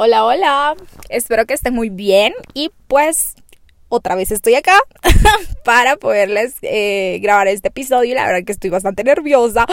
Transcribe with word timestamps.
Hola, 0.00 0.24
hola. 0.24 0.76
Espero 1.08 1.44
que 1.44 1.54
estén 1.54 1.74
muy 1.74 1.90
bien 1.90 2.32
y 2.54 2.70
pues 2.86 3.34
otra 3.88 4.14
vez 4.14 4.30
estoy 4.30 4.54
acá 4.54 4.78
para 5.64 5.96
poderles 5.96 6.54
eh, 6.62 7.18
grabar 7.20 7.48
este 7.48 7.66
episodio. 7.66 8.14
La 8.14 8.24
verdad 8.24 8.44
que 8.46 8.52
estoy 8.52 8.70
bastante 8.70 9.02
nerviosa 9.02 9.66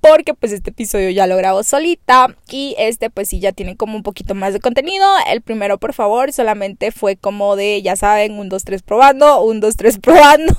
porque 0.00 0.34
pues 0.34 0.52
este 0.52 0.70
episodio 0.70 1.10
ya 1.10 1.26
lo 1.26 1.36
grabo 1.36 1.62
solita 1.62 2.34
y 2.50 2.74
este 2.78 3.10
pues 3.10 3.28
sí 3.28 3.40
ya 3.40 3.52
tiene 3.52 3.76
como 3.76 3.96
un 3.96 4.02
poquito 4.02 4.34
más 4.34 4.52
de 4.52 4.60
contenido. 4.60 5.06
El 5.30 5.42
primero 5.42 5.78
por 5.78 5.92
favor 5.92 6.32
solamente 6.32 6.92
fue 6.92 7.16
como 7.16 7.56
de 7.56 7.82
ya 7.82 7.96
saben 7.96 8.38
un 8.38 8.48
2 8.48 8.64
3 8.64 8.82
probando, 8.82 9.42
un 9.42 9.60
2 9.60 9.76
3 9.76 9.98
probando 10.02 10.54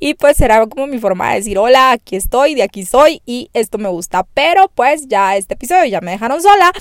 y 0.00 0.14
pues 0.14 0.40
era 0.40 0.66
como 0.66 0.86
mi 0.86 0.98
forma 0.98 1.30
de 1.30 1.36
decir 1.36 1.58
hola, 1.58 1.92
aquí 1.92 2.16
estoy, 2.16 2.54
de 2.54 2.62
aquí 2.62 2.84
soy 2.84 3.22
y 3.26 3.50
esto 3.52 3.78
me 3.78 3.88
gusta, 3.88 4.24
pero 4.34 4.68
pues 4.74 5.08
ya 5.08 5.36
este 5.36 5.54
episodio 5.54 5.84
ya 5.86 6.00
me 6.00 6.12
dejaron 6.12 6.42
sola. 6.42 6.72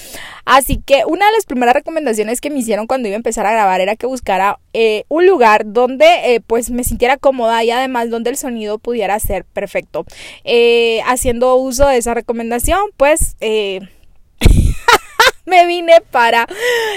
Así 0.45 0.81
que 0.84 1.03
una 1.05 1.25
de 1.27 1.31
las 1.34 1.45
primeras 1.45 1.75
recomendaciones 1.75 2.41
que 2.41 2.49
me 2.49 2.59
hicieron 2.59 2.88
cuando 2.88 3.07
iba 3.07 3.16
a 3.16 3.17
empezar 3.17 3.45
a 3.45 3.52
grabar 3.52 3.81
era 3.81 3.95
que 3.95 4.07
buscara 4.07 4.59
eh, 4.73 5.03
un 5.09 5.27
lugar 5.27 5.63
donde 5.66 6.05
eh, 6.34 6.41
pues 6.45 6.71
me 6.71 6.84
sintiera 6.84 7.17
cómoda 7.17 7.63
y 7.63 7.71
además 7.71 8.09
donde 8.09 8.30
el 8.30 8.38
sonido 8.38 8.80
pudiera 8.80 9.20
ser 9.20 9.45
perfecto. 9.45 10.05
Eh, 10.43 11.02
haciendo 11.05 11.50
uso 11.55 11.87
de 11.87 11.97
esa 11.97 12.13
recomendación, 12.13 12.79
pues 12.97 13.35
eh, 13.39 13.81
me 15.45 15.65
vine 15.65 16.01
para 16.11 16.47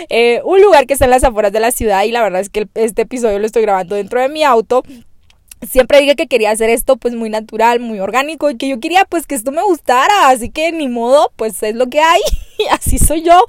eh, 0.09 0.41
un 0.45 0.61
lugar 0.61 0.87
que 0.87 0.95
está 0.95 1.07
en 1.07 1.11
las 1.11 1.25
afueras 1.25 1.53
de 1.53 1.61
la 1.61 1.71
ciudad 1.71 2.05
y 2.05 2.13
la 2.13 2.23
verdad 2.23 2.41
es 2.41 2.51
que 2.51 2.69
este 2.75 3.03
episodio 3.03 3.39
lo 3.39 3.47
estoy 3.47 3.63
grabando 3.63 3.97
dentro 3.97 4.21
de 4.21 4.29
mi 4.29 4.45
auto. 4.45 4.83
Siempre 5.71 6.01
dije 6.01 6.15
que 6.15 6.27
quería 6.27 6.51
hacer 6.51 6.69
esto 6.69 6.99
pues 6.99 7.15
muy 7.15 7.31
natural, 7.31 7.81
muy 7.81 7.99
orgánico 7.99 8.51
y 8.51 8.57
que 8.59 8.69
yo 8.69 8.81
quería 8.81 9.07
pues 9.07 9.27
que 9.27 9.35
esto 9.35 9.51
me 9.51 9.63
gustara, 9.63 10.29
así 10.29 10.51
que 10.51 10.73
ni 10.73 10.89
modo, 10.89 11.33
pues 11.37 11.63
es 11.63 11.75
lo 11.75 11.89
que 11.89 12.01
hay 12.01 12.21
así 12.71 12.99
soy 12.99 13.23
yo. 13.23 13.45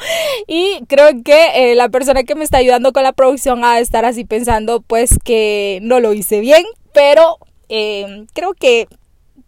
Y 0.47 0.79
creo 0.87 1.09
que 1.23 1.71
eh, 1.71 1.75
la 1.75 1.89
persona 1.89 2.23
que 2.23 2.35
me 2.35 2.45
está 2.45 2.57
ayudando 2.59 2.93
con 2.93 3.03
la 3.03 3.11
producción 3.11 3.65
a 3.65 3.79
estar 3.79 4.05
así 4.05 4.23
pensando 4.23 4.81
pues 4.81 5.19
que 5.23 5.79
no 5.81 5.99
lo 5.99 6.13
hice 6.13 6.40
bien, 6.40 6.63
pero 6.93 7.37
creo 7.67 8.53
que 8.53 8.87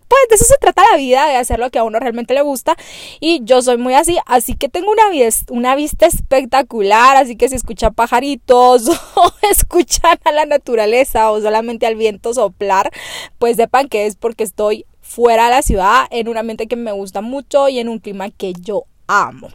pues 0.08 0.22
de 0.30 0.36
eso 0.36 0.46
se 0.46 0.58
trata 0.60 0.84
la 0.92 0.98
vida, 0.98 1.28
de 1.28 1.36
hacer 1.36 1.60
lo 1.60 1.70
que 1.70 1.80
a 1.80 1.84
uno 1.84 2.00
realmente 2.00 2.34
le 2.34 2.42
gusta. 2.42 2.76
Y 3.20 3.42
yo 3.44 3.62
soy 3.62 3.78
muy 3.78 3.94
así, 3.94 4.18
así 4.26 4.56
que 4.56 4.70
tengo 4.70 4.92
una, 4.92 5.04
una 5.50 5.76
vista 5.76 6.06
espectacular, 6.06 7.18
así 7.18 7.36
que 7.36 7.50
si 7.50 7.56
escuchan 7.56 7.94
pajaritos 7.94 8.88
o 9.16 9.32
escuchan 9.50 10.18
a 10.24 10.32
la 10.32 10.46
naturaleza 10.46 11.32
o 11.32 11.42
solamente 11.42 11.86
al 11.86 11.96
viento 11.96 12.34
soplar, 12.34 12.92
pues 13.40 13.58
sepan 13.58 13.88
que 13.88 14.06
es 14.06 14.16
porque 14.16 14.44
estoy 14.44 14.86
fuera 15.02 15.46
de 15.46 15.52
la 15.52 15.62
ciudad, 15.62 16.06
en 16.12 16.28
un 16.28 16.38
ambiente 16.38 16.68
que 16.68 16.76
me 16.76 16.92
gusta 16.92 17.22
mucho 17.22 17.70
y 17.70 17.80
en 17.80 17.90
un 17.90 18.00
clima 18.00 18.30
que 18.30 18.54
yo 18.54 18.84
amo. 19.08 19.50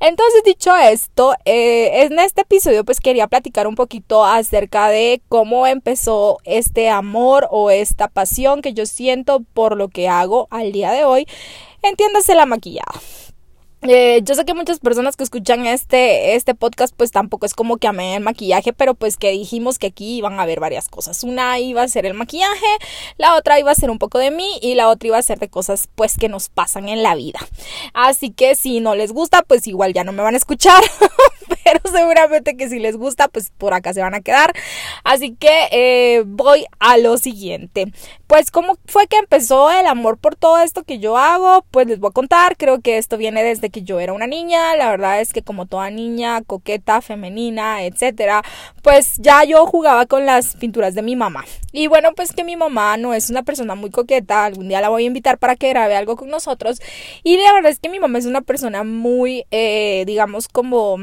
Entonces, 0.00 0.42
dicho 0.44 0.74
esto, 0.76 1.34
eh, 1.44 2.04
en 2.04 2.18
este 2.18 2.42
episodio 2.42 2.84
pues 2.84 3.00
quería 3.00 3.26
platicar 3.26 3.66
un 3.66 3.74
poquito 3.74 4.24
acerca 4.24 4.88
de 4.88 5.20
cómo 5.28 5.66
empezó 5.66 6.38
este 6.44 6.90
amor 6.90 7.48
o 7.50 7.70
esta 7.70 8.08
pasión 8.08 8.62
que 8.62 8.74
yo 8.74 8.86
siento 8.86 9.40
por 9.54 9.76
lo 9.76 9.88
que 9.88 10.08
hago 10.08 10.46
al 10.50 10.72
día 10.72 10.92
de 10.92 11.04
hoy. 11.04 11.26
Entiéndase 11.82 12.34
la 12.34 12.46
maquillada. 12.46 12.92
Eh, 13.82 14.22
yo 14.24 14.34
sé 14.34 14.44
que 14.44 14.54
muchas 14.54 14.80
personas 14.80 15.16
que 15.16 15.22
escuchan 15.22 15.64
este, 15.64 16.34
este 16.34 16.56
podcast 16.56 16.92
pues 16.96 17.12
tampoco 17.12 17.46
es 17.46 17.54
como 17.54 17.76
que 17.76 17.86
amé 17.86 18.16
el 18.16 18.22
maquillaje, 18.22 18.72
pero 18.72 18.94
pues 18.94 19.16
que 19.16 19.30
dijimos 19.30 19.78
que 19.78 19.86
aquí 19.86 20.16
iban 20.16 20.40
a 20.40 20.42
haber 20.42 20.58
varias 20.58 20.88
cosas. 20.88 21.22
Una 21.22 21.60
iba 21.60 21.82
a 21.82 21.88
ser 21.88 22.04
el 22.04 22.14
maquillaje, 22.14 22.66
la 23.18 23.36
otra 23.36 23.60
iba 23.60 23.70
a 23.70 23.76
ser 23.76 23.90
un 23.90 23.98
poco 23.98 24.18
de 24.18 24.32
mí 24.32 24.58
y 24.62 24.74
la 24.74 24.88
otra 24.88 25.08
iba 25.08 25.18
a 25.18 25.22
ser 25.22 25.38
de 25.38 25.48
cosas 25.48 25.88
pues 25.94 26.16
que 26.16 26.28
nos 26.28 26.48
pasan 26.48 26.88
en 26.88 27.04
la 27.04 27.14
vida. 27.14 27.38
Así 27.94 28.30
que 28.30 28.56
si 28.56 28.80
no 28.80 28.96
les 28.96 29.12
gusta 29.12 29.42
pues 29.42 29.66
igual 29.68 29.92
ya 29.92 30.02
no 30.02 30.12
me 30.12 30.24
van 30.24 30.34
a 30.34 30.38
escuchar, 30.38 30.82
pero 31.64 31.80
seguramente 31.92 32.56
que 32.56 32.68
si 32.68 32.80
les 32.80 32.96
gusta 32.96 33.28
pues 33.28 33.52
por 33.56 33.74
acá 33.74 33.94
se 33.94 34.00
van 34.00 34.14
a 34.14 34.22
quedar. 34.22 34.54
Así 35.04 35.36
que 35.36 35.68
eh, 35.70 36.24
voy 36.26 36.66
a 36.80 36.98
lo 36.98 37.16
siguiente. 37.16 37.92
Pues 38.28 38.50
cómo 38.50 38.76
fue 38.84 39.06
que 39.06 39.16
empezó 39.16 39.70
el 39.70 39.86
amor 39.86 40.18
por 40.18 40.36
todo 40.36 40.58
esto 40.58 40.82
que 40.82 40.98
yo 40.98 41.16
hago, 41.16 41.64
pues 41.70 41.86
les 41.86 41.98
voy 41.98 42.10
a 42.10 42.12
contar, 42.12 42.58
creo 42.58 42.82
que 42.82 42.98
esto 42.98 43.16
viene 43.16 43.42
desde 43.42 43.70
que 43.70 43.84
yo 43.84 44.00
era 44.00 44.12
una 44.12 44.26
niña, 44.26 44.76
la 44.76 44.90
verdad 44.90 45.22
es 45.22 45.32
que 45.32 45.40
como 45.40 45.64
toda 45.64 45.88
niña 45.88 46.42
coqueta, 46.42 47.00
femenina, 47.00 47.84
etcétera, 47.84 48.42
pues 48.82 49.14
ya 49.16 49.44
yo 49.44 49.64
jugaba 49.64 50.04
con 50.04 50.26
las 50.26 50.56
pinturas 50.56 50.94
de 50.94 51.00
mi 51.00 51.16
mamá. 51.16 51.46
Y 51.72 51.86
bueno, 51.86 52.10
pues 52.14 52.34
que 52.34 52.44
mi 52.44 52.54
mamá 52.54 52.98
no 52.98 53.14
es 53.14 53.30
una 53.30 53.44
persona 53.44 53.74
muy 53.74 53.88
coqueta, 53.88 54.44
algún 54.44 54.68
día 54.68 54.82
la 54.82 54.90
voy 54.90 55.04
a 55.04 55.06
invitar 55.06 55.38
para 55.38 55.56
que 55.56 55.70
grabe 55.70 55.96
algo 55.96 56.16
con 56.16 56.28
nosotros. 56.28 56.82
Y 57.24 57.38
la 57.38 57.54
verdad 57.54 57.70
es 57.70 57.80
que 57.80 57.88
mi 57.88 57.98
mamá 57.98 58.18
es 58.18 58.26
una 58.26 58.42
persona 58.42 58.84
muy, 58.84 59.46
eh, 59.50 60.04
digamos, 60.06 60.48
como 60.48 60.98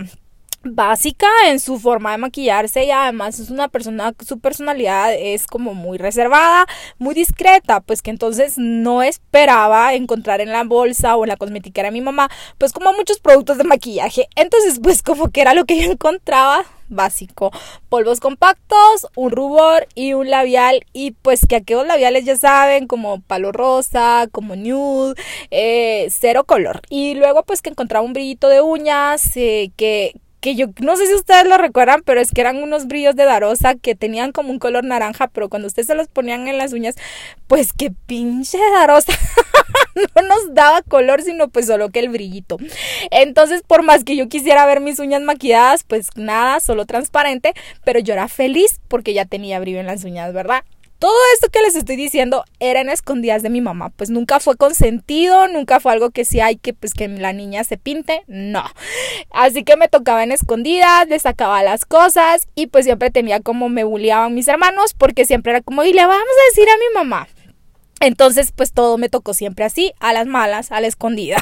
básica 0.65 1.27
en 1.47 1.59
su 1.59 1.79
forma 1.79 2.11
de 2.11 2.17
maquillarse 2.17 2.85
y 2.85 2.91
además 2.91 3.39
es 3.39 3.49
una 3.49 3.67
persona, 3.67 4.13
su 4.25 4.39
personalidad 4.39 5.13
es 5.13 5.47
como 5.47 5.73
muy 5.73 5.97
reservada, 5.97 6.65
muy 6.97 7.13
discreta, 7.13 7.81
pues 7.81 8.01
que 8.01 8.11
entonces 8.11 8.57
no 8.57 9.03
esperaba 9.03 9.93
encontrar 9.93 10.41
en 10.41 10.51
la 10.51 10.63
bolsa 10.63 11.15
o 11.15 11.23
en 11.23 11.29
la 11.29 11.37
cosmetiquera 11.37 11.89
de 11.89 11.93
mi 11.93 12.01
mamá, 12.01 12.29
pues 12.57 12.73
como 12.73 12.93
muchos 12.93 13.19
productos 13.19 13.57
de 13.57 13.63
maquillaje. 13.63 14.27
Entonces, 14.35 14.79
pues 14.81 15.01
como 15.01 15.29
que 15.29 15.41
era 15.41 15.53
lo 15.53 15.65
que 15.65 15.81
yo 15.81 15.91
encontraba 15.91 16.65
básico. 16.89 17.51
Polvos 17.89 18.19
compactos, 18.19 19.07
un 19.15 19.31
rubor 19.31 19.87
y 19.95 20.13
un 20.13 20.29
labial. 20.29 20.85
Y 20.93 21.11
pues 21.11 21.45
que 21.47 21.55
aquellos 21.57 21.87
labiales 21.87 22.25
ya 22.25 22.35
saben, 22.35 22.87
como 22.87 23.21
palo 23.21 23.51
rosa, 23.51 24.27
como 24.31 24.55
nude, 24.55 25.15
eh, 25.51 26.07
cero 26.11 26.43
color. 26.45 26.81
Y 26.89 27.15
luego 27.15 27.43
pues 27.43 27.61
que 27.61 27.69
encontraba 27.69 28.05
un 28.05 28.13
brillito 28.13 28.49
de 28.49 28.61
uñas 28.61 29.35
eh, 29.35 29.71
que, 29.77 30.15
que 30.45 30.53
yo 30.53 30.67
no 30.79 30.95
sé 30.95 31.07
si 31.07 31.15
ustedes 31.15 31.47
lo 31.47 31.57
recuerdan, 31.57 32.03
pero 32.05 32.21
es 32.21 32.29
que 32.29 32.39
eran 32.39 32.61
unos 32.61 32.85
brillos 32.85 33.15
de 33.15 33.25
Darosa 33.25 33.73
que 33.73 33.95
tenían 33.95 34.31
como 34.31 34.51
un 34.51 34.59
color 34.59 34.83
naranja, 34.83 35.27
pero 35.27 35.49
cuando 35.49 35.67
ustedes 35.67 35.87
se 35.87 35.95
los 35.95 36.07
ponían 36.07 36.47
en 36.47 36.59
las 36.59 36.71
uñas, 36.71 36.93
pues 37.47 37.73
que 37.73 37.89
pinche 37.89 38.59
Darosa 38.75 39.11
no 39.95 40.21
nos 40.21 40.53
daba 40.53 40.83
color, 40.83 41.23
sino 41.23 41.47
pues 41.47 41.65
solo 41.65 41.89
que 41.89 41.99
el 41.99 42.09
brillito. 42.09 42.57
Entonces, 43.09 43.63
por 43.63 43.81
más 43.81 44.03
que 44.03 44.15
yo 44.15 44.29
quisiera 44.29 44.67
ver 44.67 44.81
mis 44.81 44.99
uñas 44.99 45.23
maquilladas, 45.23 45.83
pues 45.83 46.09
nada, 46.15 46.59
solo 46.59 46.85
transparente, 46.85 47.55
pero 47.83 47.99
yo 47.99 48.13
era 48.13 48.27
feliz 48.27 48.79
porque 48.87 49.15
ya 49.15 49.25
tenía 49.25 49.59
brillo 49.59 49.79
en 49.79 49.87
las 49.87 50.03
uñas, 50.03 50.31
¿verdad? 50.31 50.63
Todo 50.99 51.15
esto 51.33 51.49
que 51.49 51.61
les 51.61 51.75
estoy 51.75 51.97
diciendo 51.97 52.45
era 52.59 52.79
en 52.79 52.89
escondidas 52.89 53.43
de 53.43 53.49
mi 53.49 53.61
mamá, 53.61 53.89
pues 53.89 54.09
nunca 54.09 54.39
fue 54.39 54.55
consentido, 54.55 55.47
nunca 55.47 55.79
fue 55.79 55.91
algo 55.91 56.11
que 56.11 56.25
sí 56.25 56.39
hay 56.39 56.55
que 56.55 56.73
pues 56.73 56.93
que 56.93 57.07
la 57.07 57.33
niña 57.33 57.63
se 57.63 57.77
pinte, 57.77 58.23
no. 58.27 58.63
Así 59.31 59.63
que 59.63 59.75
me 59.75 59.89
tocaba 59.89 60.23
en 60.23 60.31
escondidas, 60.31 61.07
le 61.07 61.19
sacaba 61.19 61.63
las 61.63 61.85
cosas 61.85 62.47
y 62.55 62.67
pues 62.67 62.85
siempre 62.85 63.11
tenía 63.11 63.41
como 63.41 63.67
me 63.67 63.83
bulliaban 63.83 64.33
mis 64.33 64.47
hermanos 64.47 64.93
porque 64.93 65.25
siempre 65.25 65.51
era 65.51 65.61
como 65.61 65.83
y 65.83 65.93
le 65.93 66.05
vamos 66.05 66.21
a 66.21 66.49
decir 66.49 66.69
a 66.69 66.77
mi 66.77 66.93
mamá. 66.95 67.27
Entonces, 68.01 68.51
pues 68.51 68.73
todo 68.73 68.97
me 68.97 69.09
tocó 69.09 69.33
siempre 69.33 69.63
así, 69.63 69.93
a 69.99 70.11
las 70.11 70.27
malas, 70.27 70.71
a 70.71 70.81
la 70.81 70.87
escondida. 70.87 71.37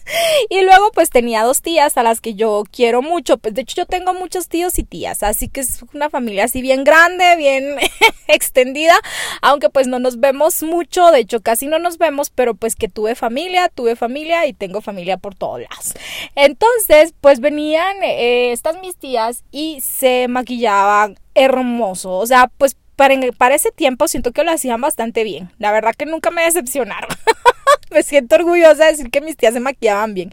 y 0.50 0.62
luego, 0.62 0.90
pues 0.92 1.10
tenía 1.10 1.42
dos 1.42 1.60
tías 1.60 1.98
a 1.98 2.02
las 2.02 2.20
que 2.20 2.34
yo 2.34 2.64
quiero 2.70 3.02
mucho. 3.02 3.36
Pues 3.36 3.54
de 3.54 3.62
hecho, 3.62 3.76
yo 3.76 3.86
tengo 3.86 4.14
muchos 4.14 4.48
tíos 4.48 4.78
y 4.78 4.84
tías, 4.84 5.22
así 5.22 5.48
que 5.48 5.60
es 5.60 5.84
una 5.92 6.08
familia 6.08 6.44
así 6.44 6.62
bien 6.62 6.82
grande, 6.82 7.36
bien 7.36 7.76
extendida. 8.26 8.94
Aunque 9.42 9.68
pues 9.68 9.86
no 9.86 9.98
nos 9.98 10.18
vemos 10.18 10.62
mucho, 10.62 11.10
de 11.10 11.20
hecho, 11.20 11.40
casi 11.40 11.66
no 11.66 11.78
nos 11.78 11.98
vemos, 11.98 12.30
pero 12.30 12.54
pues 12.54 12.74
que 12.74 12.88
tuve 12.88 13.14
familia, 13.14 13.68
tuve 13.68 13.94
familia 13.94 14.46
y 14.46 14.54
tengo 14.54 14.80
familia 14.80 15.18
por 15.18 15.34
todos 15.34 15.60
lados. 15.60 15.94
Entonces, 16.34 17.14
pues 17.20 17.40
venían 17.40 18.02
eh, 18.02 18.52
estas 18.52 18.80
mis 18.80 18.96
tías 18.96 19.44
y 19.50 19.82
se 19.82 20.26
maquillaban 20.28 21.18
hermoso. 21.34 22.12
O 22.12 22.26
sea, 22.26 22.50
pues 22.58 22.76
para, 22.98 23.54
ese 23.54 23.70
tiempo 23.70 24.08
siento 24.08 24.32
que 24.32 24.42
lo 24.42 24.50
hacían 24.50 24.80
bastante 24.80 25.22
bien. 25.22 25.52
La 25.58 25.70
verdad 25.70 25.94
que 25.96 26.04
nunca 26.04 26.32
me 26.32 26.42
decepcionaron. 26.42 27.08
me 27.90 28.02
siento 28.02 28.34
orgullosa 28.34 28.84
de 28.84 28.90
decir 28.90 29.10
que 29.10 29.20
mis 29.20 29.36
tías 29.36 29.54
se 29.54 29.60
maquillaban 29.60 30.14
bien. 30.14 30.32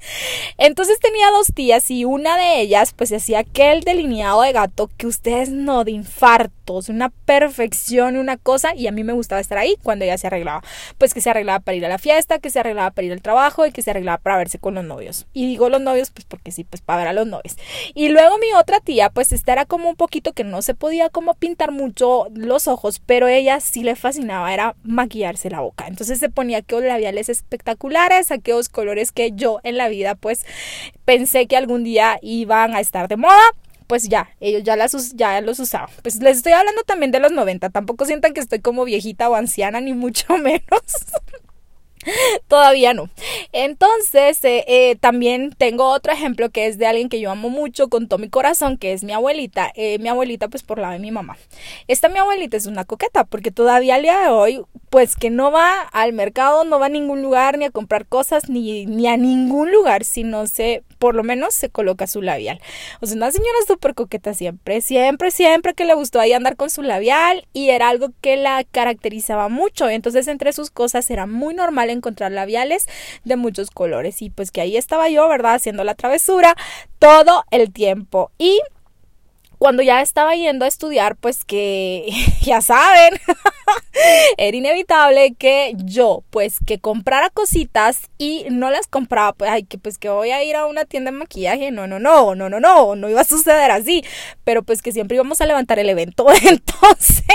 Entonces 0.57 0.99
tenía 0.99 1.29
dos 1.31 1.47
tías 1.53 1.89
y 1.91 2.05
una 2.05 2.37
de 2.37 2.59
ellas 2.61 2.93
pues 2.93 3.11
hacía 3.11 3.39
aquel 3.39 3.81
delineado 3.81 4.41
de 4.41 4.51
gato 4.51 4.89
que 4.97 5.07
ustedes 5.07 5.49
no 5.49 5.83
de 5.83 5.91
infartos, 5.91 6.89
una 6.89 7.09
perfección, 7.09 8.17
una 8.17 8.37
cosa 8.37 8.75
y 8.75 8.87
a 8.87 8.91
mí 8.91 9.03
me 9.03 9.13
gustaba 9.13 9.41
estar 9.41 9.57
ahí 9.57 9.75
cuando 9.83 10.05
ella 10.05 10.17
se 10.17 10.27
arreglaba. 10.27 10.63
Pues 10.97 11.13
que 11.13 11.21
se 11.21 11.29
arreglaba 11.29 11.59
para 11.59 11.75
ir 11.75 11.85
a 11.85 11.89
la 11.89 11.97
fiesta, 11.97 12.39
que 12.39 12.49
se 12.49 12.59
arreglaba 12.59 12.91
para 12.91 13.05
ir 13.05 13.13
al 13.13 13.21
trabajo 13.21 13.65
y 13.65 13.71
que 13.71 13.81
se 13.81 13.91
arreglaba 13.91 14.17
para 14.17 14.37
verse 14.37 14.59
con 14.59 14.75
los 14.75 14.83
novios. 14.83 15.27
Y 15.33 15.45
digo 15.45 15.69
los 15.69 15.81
novios 15.81 16.09
pues 16.09 16.25
porque 16.25 16.51
sí, 16.51 16.63
pues 16.63 16.81
para 16.81 16.99
ver 16.99 17.07
a 17.09 17.13
los 17.13 17.27
novios. 17.27 17.55
Y 17.93 18.09
luego 18.09 18.37
mi 18.37 18.53
otra 18.53 18.79
tía 18.79 19.09
pues 19.09 19.31
esta 19.31 19.53
era 19.53 19.65
como 19.65 19.89
un 19.89 19.95
poquito 19.95 20.33
que 20.33 20.43
no 20.43 20.61
se 20.61 20.73
podía 20.73 21.09
como 21.09 21.35
pintar 21.35 21.71
mucho 21.71 22.27
los 22.33 22.54
ojos, 22.67 23.01
pero 23.05 23.27
ella 23.27 23.59
sí 23.59 23.83
le 23.83 23.95
fascinaba 23.95 24.53
era 24.53 24.75
maquillarse 24.83 25.49
la 25.49 25.61
boca. 25.61 25.87
Entonces 25.87 26.19
se 26.19 26.29
ponía 26.29 26.61
que 26.61 26.75
los 26.75 26.83
labiales 26.83 27.29
espectaculares, 27.29 28.31
aquellos 28.31 28.69
colores 28.69 29.11
que 29.11 29.31
yo 29.33 29.59
en 29.63 29.77
la 29.77 29.89
vida 29.89 30.15
pues 30.15 30.45
pensé 31.05 31.47
que 31.47 31.57
algún 31.57 31.83
día 31.83 32.17
iban 32.21 32.75
a 32.75 32.79
estar 32.79 33.07
de 33.07 33.17
moda 33.17 33.41
pues 33.87 34.09
ya, 34.09 34.29
ellos 34.39 34.63
ya, 34.63 34.75
las, 34.75 35.15
ya 35.15 35.39
los 35.41 35.59
usaban. 35.59 35.89
Pues 36.01 36.15
les 36.17 36.37
estoy 36.37 36.53
hablando 36.53 36.81
también 36.83 37.11
de 37.11 37.19
los 37.19 37.31
90, 37.31 37.69
tampoco 37.69 38.05
sientan 38.05 38.33
que 38.33 38.39
estoy 38.39 38.59
como 38.59 38.83
viejita 38.83 39.29
o 39.29 39.35
anciana, 39.35 39.81
ni 39.81 39.93
mucho 39.93 40.37
menos. 40.37 40.81
Todavía 42.47 42.93
no. 42.93 43.09
Entonces, 43.51 44.43
eh, 44.43 44.65
eh, 44.67 44.95
también 44.99 45.51
tengo 45.57 45.89
otro 45.89 46.13
ejemplo 46.13 46.49
que 46.49 46.67
es 46.67 46.77
de 46.77 46.87
alguien 46.87 47.09
que 47.09 47.19
yo 47.19 47.31
amo 47.31 47.49
mucho 47.49 47.89
con 47.89 48.07
todo 48.07 48.19
mi 48.19 48.29
corazón, 48.29 48.77
que 48.77 48.93
es 48.93 49.03
mi 49.03 49.13
abuelita. 49.13 49.71
Eh, 49.75 49.99
mi 49.99 50.09
abuelita, 50.09 50.47
pues 50.47 50.63
por 50.63 50.79
la 50.79 50.91
de 50.91 50.99
mi 50.99 51.11
mamá. 51.11 51.37
Esta 51.87 52.09
mi 52.09 52.19
abuelita 52.19 52.57
es 52.57 52.65
una 52.65 52.85
coqueta, 52.85 53.23
porque 53.23 53.51
todavía 53.51 53.95
al 53.95 54.03
día 54.03 54.19
de 54.19 54.29
hoy, 54.29 54.61
pues 54.89 55.15
que 55.15 55.29
no 55.29 55.51
va 55.51 55.81
al 55.81 56.13
mercado, 56.13 56.63
no 56.63 56.79
va 56.79 56.87
a 56.87 56.89
ningún 56.89 57.21
lugar, 57.21 57.57
ni 57.57 57.65
a 57.65 57.71
comprar 57.71 58.05
cosas, 58.05 58.49
ni, 58.49 58.85
ni 58.85 59.07
a 59.07 59.17
ningún 59.17 59.71
lugar, 59.71 60.03
si 60.05 60.23
no 60.23 60.47
se, 60.47 60.83
por 60.99 61.15
lo 61.15 61.23
menos 61.23 61.53
se 61.53 61.69
coloca 61.69 62.07
su 62.07 62.21
labial. 62.21 62.59
O 63.01 63.05
sea, 63.05 63.17
una 63.17 63.31
señora 63.31 63.57
súper 63.67 63.93
coqueta 63.95 64.33
siempre, 64.33 64.81
siempre, 64.81 65.31
siempre 65.31 65.73
que 65.73 65.85
le 65.85 65.93
gustó 65.93 66.19
ahí 66.19 66.33
andar 66.33 66.55
con 66.55 66.69
su 66.69 66.81
labial 66.81 67.47
y 67.53 67.69
era 67.69 67.89
algo 67.89 68.09
que 68.21 68.37
la 68.37 68.63
caracterizaba 68.63 69.49
mucho. 69.49 69.89
Entonces, 69.89 70.27
entre 70.27 70.53
sus 70.53 70.69
cosas 70.69 71.09
era 71.09 71.25
muy 71.25 71.53
normal 71.53 71.89
encontrar 71.95 72.31
labiales 72.31 72.87
de 73.23 73.35
muchos 73.35 73.71
colores 73.71 74.21
y 74.21 74.29
pues 74.29 74.51
que 74.51 74.61
ahí 74.61 74.77
estaba 74.77 75.09
yo, 75.09 75.27
¿verdad? 75.27 75.55
Haciendo 75.55 75.83
la 75.83 75.95
travesura 75.95 76.55
todo 76.99 77.43
el 77.51 77.71
tiempo 77.71 78.31
y 78.37 78.59
cuando 79.65 79.81
ya 79.81 80.03
estaba 80.03 80.35
yendo 80.35 80.63
a 80.63 80.67
estudiar, 80.67 81.15
pues 81.15 81.43
que 81.43 82.07
ya 82.43 82.61
saben, 82.61 83.19
era 84.37 84.55
inevitable 84.55 85.33
que 85.33 85.73
yo, 85.77 86.23
pues 86.29 86.57
que 86.63 86.77
comprara 86.77 87.31
cositas 87.31 88.01
y 88.19 88.45
no 88.51 88.69
las 88.69 88.85
compraba, 88.85 89.33
pues, 89.33 89.49
ay, 89.49 89.63
que 89.63 89.79
pues 89.79 89.97
que 89.97 90.07
voy 90.09 90.29
a 90.29 90.43
ir 90.43 90.55
a 90.55 90.67
una 90.67 90.85
tienda 90.85 91.09
de 91.09 91.17
maquillaje, 91.17 91.71
no, 91.71 91.87
no, 91.87 91.97
no, 91.97 92.35
no, 92.35 92.47
no, 92.47 92.59
no, 92.59 92.95
no 92.95 93.09
iba 93.09 93.21
a 93.21 93.23
suceder 93.25 93.71
así, 93.71 94.03
pero 94.43 94.61
pues 94.61 94.83
que 94.83 94.91
siempre 94.91 95.15
íbamos 95.15 95.41
a 95.41 95.47
levantar 95.47 95.79
el 95.79 95.89
evento, 95.89 96.27
entonces 96.43 97.25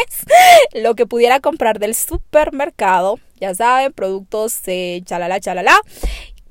lo 0.72 0.94
que 0.94 1.06
pudiera 1.06 1.40
comprar 1.40 1.80
del 1.80 1.96
supermercado, 1.96 3.18
ya 3.40 3.56
saben, 3.56 3.92
productos 3.92 4.60
chalala, 5.04 5.40
chalala, 5.40 5.80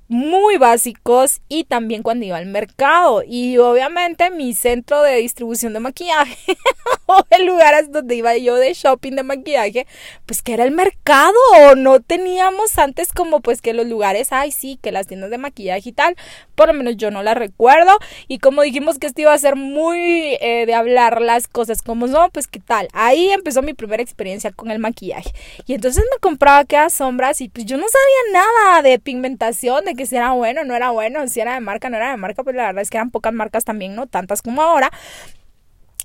muy 0.09 0.57
básicos 0.57 1.39
y 1.47 1.65
también 1.65 2.01
cuando 2.01 2.25
iba 2.25 2.38
al 2.38 2.47
mercado. 2.47 3.23
Y 3.25 3.57
obviamente 3.59 4.31
mi 4.31 4.53
centro 4.56 5.03
de 5.03 5.17
distribución 5.17 5.73
de 5.73 5.79
maquillaje 5.79 6.57
o 7.06 7.23
el 7.29 7.45
lugar 7.45 7.89
donde 7.89 8.15
iba 8.15 8.35
yo 8.35 8.56
de 8.56 8.73
shopping 8.73 9.13
de 9.13 9.23
maquillaje 9.23 9.88
pues 10.25 10.41
que 10.41 10.53
era 10.53 10.63
el 10.63 10.71
mercado. 10.71 11.33
No 11.77 12.00
teníamos 12.01 12.77
antes 12.79 13.13
como 13.13 13.39
pues 13.39 13.61
que 13.61 13.73
los 13.73 13.85
lugares 13.85 14.29
ay 14.31 14.51
sí 14.51 14.79
que 14.81 14.91
las 14.91 15.06
tiendas 15.06 15.29
de 15.29 15.38
maquillaje 15.38 15.89
y 15.89 15.94
tal. 15.94 16.15
Por 16.56 16.67
lo 16.67 16.73
menos 16.73 16.97
yo 16.97 17.11
no 17.11 17.21
las 17.21 17.38
recuerdo. 17.38 17.97
Y 18.27 18.39
como 18.39 18.63
dijimos 18.63 18.97
que 18.97 19.06
esto 19.06 19.21
iba 19.21 19.33
a 19.33 19.38
ser 19.38 19.56
muy 19.56 20.38
eh, 20.41 20.65
de 20.65 20.73
hablar 20.73 21.21
las 21.21 21.47
cosas 21.47 21.83
como 21.83 22.07
son 22.07 22.31
pues 22.31 22.47
qué 22.47 22.59
tal 22.59 22.88
ahí 22.94 23.29
empezó 23.29 23.61
mi 23.61 23.75
primera 23.75 24.01
experiencia 24.01 24.51
con 24.51 24.71
el 24.71 24.79
maquillaje. 24.79 25.31
Y 25.67 25.75
entonces 25.75 26.03
me 26.11 26.17
compraba 26.19 26.59
aquellas 26.59 26.94
sombras 26.95 27.41
y 27.41 27.50
pues 27.50 27.67
yo 27.67 27.77
no 27.77 27.85
sabía 27.88 28.41
nada 28.41 28.81
de 28.81 28.97
pigmentación 28.97 29.85
de 29.85 29.99
que 30.00 30.06
si 30.06 30.16
era 30.16 30.31
bueno, 30.31 30.63
no 30.63 30.74
era 30.75 30.92
bueno, 30.92 31.28
si 31.28 31.42
era 31.42 31.56
de 31.56 31.60
marca, 31.60 31.90
no 31.90 31.98
era 31.98 32.12
de 32.12 32.16
marca, 32.16 32.42
pues 32.42 32.56
la 32.56 32.68
verdad 32.68 32.81
es 32.81 32.90
que 32.90 32.96
eran 32.96 33.12
pocas 33.12 33.34
marcas 33.34 33.66
también, 33.66 33.96
no 33.96 34.07
tantas 34.07 34.42
como 34.42 34.62
ahora. 34.62 34.92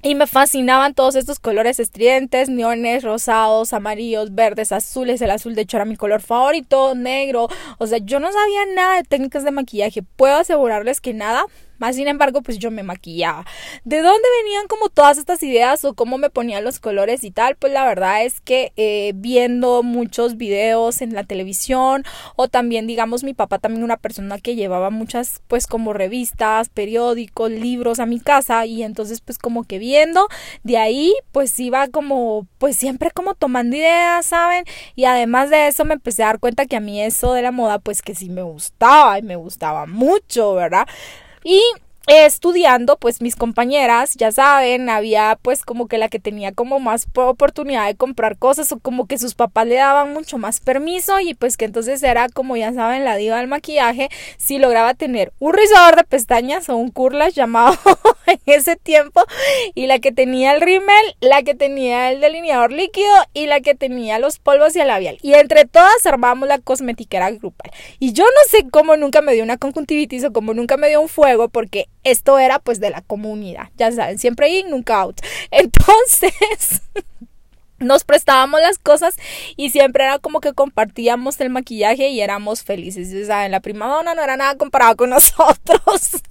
Y 0.02 0.16
me 0.16 0.26
fascinaban 0.26 0.94
todos 0.94 1.14
estos 1.14 1.38
colores 1.38 1.78
estridentes, 1.78 2.48
neones, 2.48 3.04
rosados, 3.04 3.72
amarillos, 3.72 4.34
verdes, 4.34 4.72
azules. 4.72 5.22
El 5.22 5.30
azul, 5.30 5.54
de 5.54 5.62
hecho, 5.62 5.76
era 5.76 5.84
mi 5.84 5.96
color 5.96 6.20
favorito, 6.20 6.96
negro. 6.96 7.48
O 7.78 7.86
sea, 7.86 7.98
yo 7.98 8.18
no 8.18 8.30
sabía 8.30 8.74
nada 8.74 8.96
de 8.96 9.04
técnicas 9.04 9.44
de 9.44 9.52
maquillaje. 9.52 10.02
Puedo 10.02 10.36
asegurarles 10.36 11.00
que 11.00 11.14
nada, 11.14 11.44
sin 11.92 12.08
embargo, 12.08 12.42
pues 12.42 12.58
yo 12.58 12.70
me 12.70 12.82
maquillaba. 12.82 13.44
¿De 13.84 13.98
dónde 13.98 14.28
venían 14.42 14.66
como 14.68 14.88
todas 14.88 15.18
estas 15.18 15.42
ideas 15.42 15.84
o 15.84 15.94
cómo 15.94 16.18
me 16.18 16.30
ponían 16.30 16.64
los 16.64 16.80
colores 16.80 17.24
y 17.24 17.30
tal? 17.30 17.56
Pues 17.56 17.72
la 17.72 17.84
verdad 17.84 18.24
es 18.24 18.40
que 18.40 18.72
eh, 18.76 19.12
viendo 19.14 19.82
muchos 19.82 20.36
videos 20.36 21.02
en 21.02 21.14
la 21.14 21.24
televisión 21.24 22.04
o 22.36 22.48
también, 22.48 22.86
digamos, 22.86 23.24
mi 23.24 23.34
papá 23.34 23.58
también 23.58 23.84
una 23.84 23.96
persona 23.96 24.38
que 24.38 24.54
llevaba 24.54 24.90
muchas, 24.90 25.42
pues 25.48 25.66
como 25.66 25.92
revistas, 25.92 26.68
periódicos, 26.68 27.50
libros 27.50 28.00
a 28.00 28.06
mi 28.06 28.20
casa 28.20 28.66
y 28.66 28.82
entonces 28.82 29.20
pues 29.20 29.38
como 29.38 29.64
que 29.64 29.78
viendo, 29.78 30.28
de 30.62 30.78
ahí 30.78 31.14
pues 31.32 31.58
iba 31.58 31.88
como, 31.88 32.46
pues 32.58 32.76
siempre 32.76 33.10
como 33.10 33.34
tomando 33.34 33.76
ideas, 33.76 34.26
¿saben? 34.26 34.64
Y 34.94 35.04
además 35.04 35.50
de 35.50 35.68
eso 35.68 35.84
me 35.84 35.94
empecé 35.94 36.22
a 36.22 36.26
dar 36.26 36.40
cuenta 36.40 36.66
que 36.66 36.76
a 36.76 36.80
mí 36.80 37.00
eso 37.02 37.32
de 37.32 37.42
la 37.42 37.50
moda 37.50 37.78
pues 37.78 38.02
que 38.02 38.14
sí 38.14 38.28
me 38.28 38.42
gustaba 38.42 39.18
y 39.18 39.22
me 39.22 39.36
gustaba 39.36 39.86
mucho, 39.86 40.54
¿verdad? 40.54 40.86
Y 41.44 41.60
estudiando, 42.06 42.96
pues 42.96 43.20
mis 43.22 43.36
compañeras, 43.36 44.14
ya 44.14 44.30
saben, 44.30 44.90
había 44.90 45.38
pues 45.40 45.64
como 45.64 45.88
que 45.88 45.98
la 45.98 46.08
que 46.08 46.18
tenía 46.18 46.52
como 46.52 46.78
más 46.78 47.06
oportunidad 47.14 47.86
de 47.86 47.96
comprar 47.96 48.36
cosas 48.36 48.70
o 48.72 48.78
como 48.78 49.06
que 49.06 49.18
sus 49.18 49.34
papás 49.34 49.66
le 49.66 49.76
daban 49.76 50.12
mucho 50.12 50.38
más 50.38 50.60
permiso 50.60 51.20
y 51.20 51.34
pues 51.34 51.56
que 51.56 51.64
entonces 51.64 52.02
era 52.02 52.28
como 52.28 52.56
ya 52.56 52.72
saben 52.72 53.04
la 53.04 53.16
diva 53.16 53.38
del 53.38 53.48
maquillaje 53.48 54.08
si 54.36 54.58
lograba 54.58 54.94
tener 54.94 55.32
un 55.38 55.54
rizador 55.54 55.96
de 55.96 56.04
pestañas 56.04 56.68
o 56.68 56.76
un 56.76 56.90
curlas 56.90 57.34
llamado 57.34 57.76
en 58.26 58.40
ese 58.46 58.76
tiempo 58.76 59.22
y 59.74 59.86
la 59.86 59.98
que 59.98 60.12
tenía 60.12 60.52
el 60.54 60.60
rímel, 60.60 61.16
la 61.20 61.42
que 61.42 61.54
tenía 61.54 62.10
el 62.10 62.20
delineador 62.20 62.72
líquido 62.72 63.12
y 63.32 63.46
la 63.46 63.60
que 63.60 63.74
tenía 63.74 64.18
los 64.18 64.38
polvos 64.38 64.76
y 64.76 64.80
el 64.80 64.88
labial. 64.88 65.18
Y 65.22 65.34
entre 65.34 65.64
todas 65.64 66.04
armamos 66.06 66.48
la 66.48 66.58
cosmetiquera 66.58 67.30
grupal. 67.30 67.70
Y 67.98 68.12
yo 68.12 68.24
no 68.24 68.48
sé 68.48 68.68
cómo 68.70 68.96
nunca 68.96 69.22
me 69.22 69.32
dio 69.32 69.42
una 69.42 69.56
conjuntivitis 69.56 70.24
o 70.24 70.32
cómo 70.32 70.54
nunca 70.54 70.76
me 70.76 70.88
dio 70.88 71.00
un 71.00 71.08
fuego 71.08 71.48
porque 71.48 71.88
esto 72.04 72.38
era 72.38 72.58
pues 72.58 72.80
de 72.80 72.90
la 72.90 73.00
comunidad, 73.00 73.70
ya 73.76 73.90
saben, 73.90 74.18
siempre 74.18 74.48
in, 74.50 74.70
nunca 74.70 75.00
out. 75.00 75.20
Entonces, 75.50 76.82
nos 77.78 78.04
prestábamos 78.04 78.60
las 78.60 78.78
cosas 78.78 79.16
y 79.56 79.70
siempre 79.70 80.04
era 80.04 80.18
como 80.18 80.40
que 80.40 80.52
compartíamos 80.52 81.40
el 81.40 81.50
maquillaje 81.50 82.08
y 82.08 82.20
éramos 82.20 82.62
felices. 82.62 83.10
Ya 83.10 83.26
saben, 83.26 83.52
la 83.52 83.60
prima 83.60 83.86
dona 83.86 84.14
no 84.14 84.22
era 84.22 84.36
nada 84.36 84.56
comparado 84.56 84.96
con 84.96 85.10
nosotros. 85.10 86.22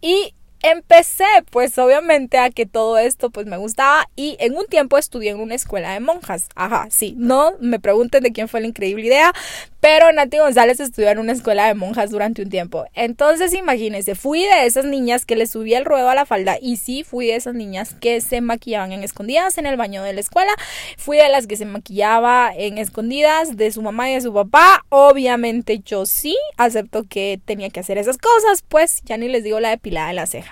y 0.00 0.34
empecé 0.62 1.24
pues 1.50 1.76
obviamente 1.78 2.38
a 2.38 2.50
que 2.50 2.66
todo 2.66 2.98
esto 2.98 3.30
pues 3.30 3.46
me 3.46 3.56
gustaba 3.56 4.08
y 4.16 4.36
en 4.38 4.54
un 4.56 4.66
tiempo 4.66 4.96
estudié 4.96 5.30
en 5.30 5.40
una 5.40 5.54
escuela 5.54 5.92
de 5.92 6.00
monjas. 6.00 6.48
Ajá, 6.54 6.86
sí, 6.90 7.14
no 7.18 7.54
me 7.60 7.80
pregunten 7.80 8.22
de 8.22 8.32
quién 8.32 8.48
fue 8.48 8.60
la 8.60 8.68
increíble 8.68 9.06
idea, 9.06 9.32
pero 9.80 10.12
Nati 10.12 10.38
González 10.38 10.78
estudió 10.78 11.08
en 11.10 11.18
una 11.18 11.32
escuela 11.32 11.66
de 11.66 11.74
monjas 11.74 12.10
durante 12.10 12.42
un 12.42 12.50
tiempo. 12.50 12.86
Entonces 12.94 13.52
imagínense, 13.54 14.14
fui 14.14 14.42
de 14.42 14.66
esas 14.66 14.84
niñas 14.84 15.24
que 15.24 15.36
le 15.36 15.46
subía 15.46 15.78
el 15.78 15.84
ruedo 15.84 16.08
a 16.08 16.14
la 16.14 16.26
falda 16.26 16.56
y 16.60 16.76
sí 16.76 17.02
fui 17.02 17.26
de 17.26 17.36
esas 17.36 17.54
niñas 17.54 17.94
que 18.00 18.20
se 18.20 18.40
maquillaban 18.40 18.92
en 18.92 19.02
escondidas 19.02 19.58
en 19.58 19.66
el 19.66 19.76
baño 19.76 20.04
de 20.04 20.12
la 20.12 20.20
escuela. 20.20 20.52
Fui 20.96 21.16
de 21.16 21.28
las 21.28 21.46
que 21.46 21.56
se 21.56 21.64
maquillaba 21.64 22.52
en 22.54 22.78
escondidas 22.78 23.56
de 23.56 23.72
su 23.72 23.82
mamá 23.82 24.10
y 24.10 24.14
de 24.14 24.20
su 24.20 24.32
papá. 24.32 24.84
Obviamente 24.90 25.80
yo 25.84 26.06
sí 26.06 26.36
acepto 26.56 27.04
que 27.08 27.40
tenía 27.44 27.70
que 27.70 27.80
hacer 27.80 27.98
esas 27.98 28.18
cosas, 28.18 28.62
pues 28.68 29.02
ya 29.04 29.16
ni 29.16 29.28
les 29.28 29.42
digo 29.42 29.58
la 29.58 29.70
depilada 29.70 30.08
de 30.08 30.14
la 30.14 30.26
ceja 30.26 30.51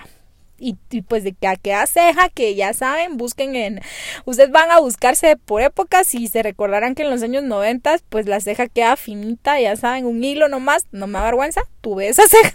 y, 0.61 1.01
pues 1.01 1.23
de 1.23 1.33
que 1.33 1.47
a 1.47 1.55
queda 1.55 1.87
ceja, 1.87 2.29
que 2.29 2.55
ya 2.55 2.73
saben, 2.73 3.17
busquen 3.17 3.55
en, 3.55 3.81
ustedes 4.25 4.51
van 4.51 4.71
a 4.71 4.79
buscarse 4.79 5.35
por 5.35 5.61
épocas 5.61 6.13
y 6.13 6.27
se 6.27 6.43
recordarán 6.43 6.95
que 6.95 7.01
en 7.01 7.09
los 7.09 7.23
años 7.23 7.43
90 7.43 7.97
pues 8.09 8.27
la 8.27 8.39
ceja 8.39 8.67
queda 8.67 8.95
finita, 8.95 9.59
ya 9.59 9.75
saben, 9.75 10.05
un 10.05 10.23
hilo 10.23 10.47
nomás, 10.47 10.87
no 10.91 11.07
me 11.07 11.17
avergüenza, 11.19 11.63
tuve 11.81 12.07
esa 12.07 12.23
ceja 12.27 12.53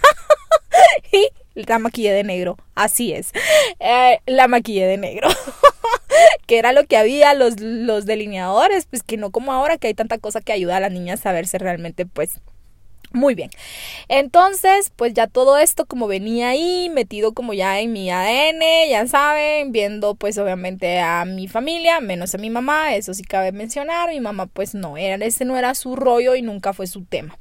y 1.12 1.28
la 1.54 1.78
maquillé 1.78 2.12
de 2.12 2.22
negro, 2.22 2.56
así 2.74 3.12
es, 3.12 3.32
eh, 3.80 4.20
la 4.26 4.46
maquillé 4.48 4.86
de 4.86 4.98
negro. 4.98 5.28
que 6.46 6.58
era 6.58 6.72
lo 6.72 6.86
que 6.86 6.96
había 6.96 7.34
los, 7.34 7.60
los 7.60 8.06
delineadores, 8.06 8.86
pues 8.86 9.02
que 9.02 9.16
no 9.16 9.30
como 9.30 9.52
ahora 9.52 9.78
que 9.78 9.88
hay 9.88 9.94
tanta 9.94 10.18
cosa 10.18 10.40
que 10.40 10.52
ayuda 10.52 10.76
a 10.76 10.80
las 10.80 10.92
niñas 10.92 11.26
a 11.26 11.32
verse 11.32 11.58
realmente 11.58 12.06
pues 12.06 12.40
muy 13.16 13.34
bien. 13.34 13.50
Entonces, 14.08 14.92
pues 14.94 15.14
ya 15.14 15.26
todo 15.26 15.58
esto 15.58 15.86
como 15.86 16.06
venía 16.06 16.50
ahí, 16.50 16.88
metido 16.90 17.32
como 17.32 17.54
ya 17.54 17.80
en 17.80 17.92
mi 17.92 18.10
ADN, 18.10 18.88
ya 18.88 19.06
saben, 19.08 19.72
viendo 19.72 20.14
pues 20.14 20.38
obviamente 20.38 21.00
a 21.00 21.24
mi 21.24 21.48
familia, 21.48 22.00
menos 22.00 22.34
a 22.34 22.38
mi 22.38 22.50
mamá, 22.50 22.94
eso 22.94 23.14
sí 23.14 23.24
cabe 23.24 23.50
mencionar, 23.52 24.10
mi 24.10 24.20
mamá 24.20 24.46
pues 24.46 24.74
no, 24.74 24.96
era, 24.96 25.24
ese 25.24 25.44
no 25.44 25.56
era 25.56 25.74
su 25.74 25.96
rollo 25.96 26.36
y 26.36 26.42
nunca 26.42 26.72
fue 26.72 26.86
su 26.86 27.04
tema. 27.04 27.36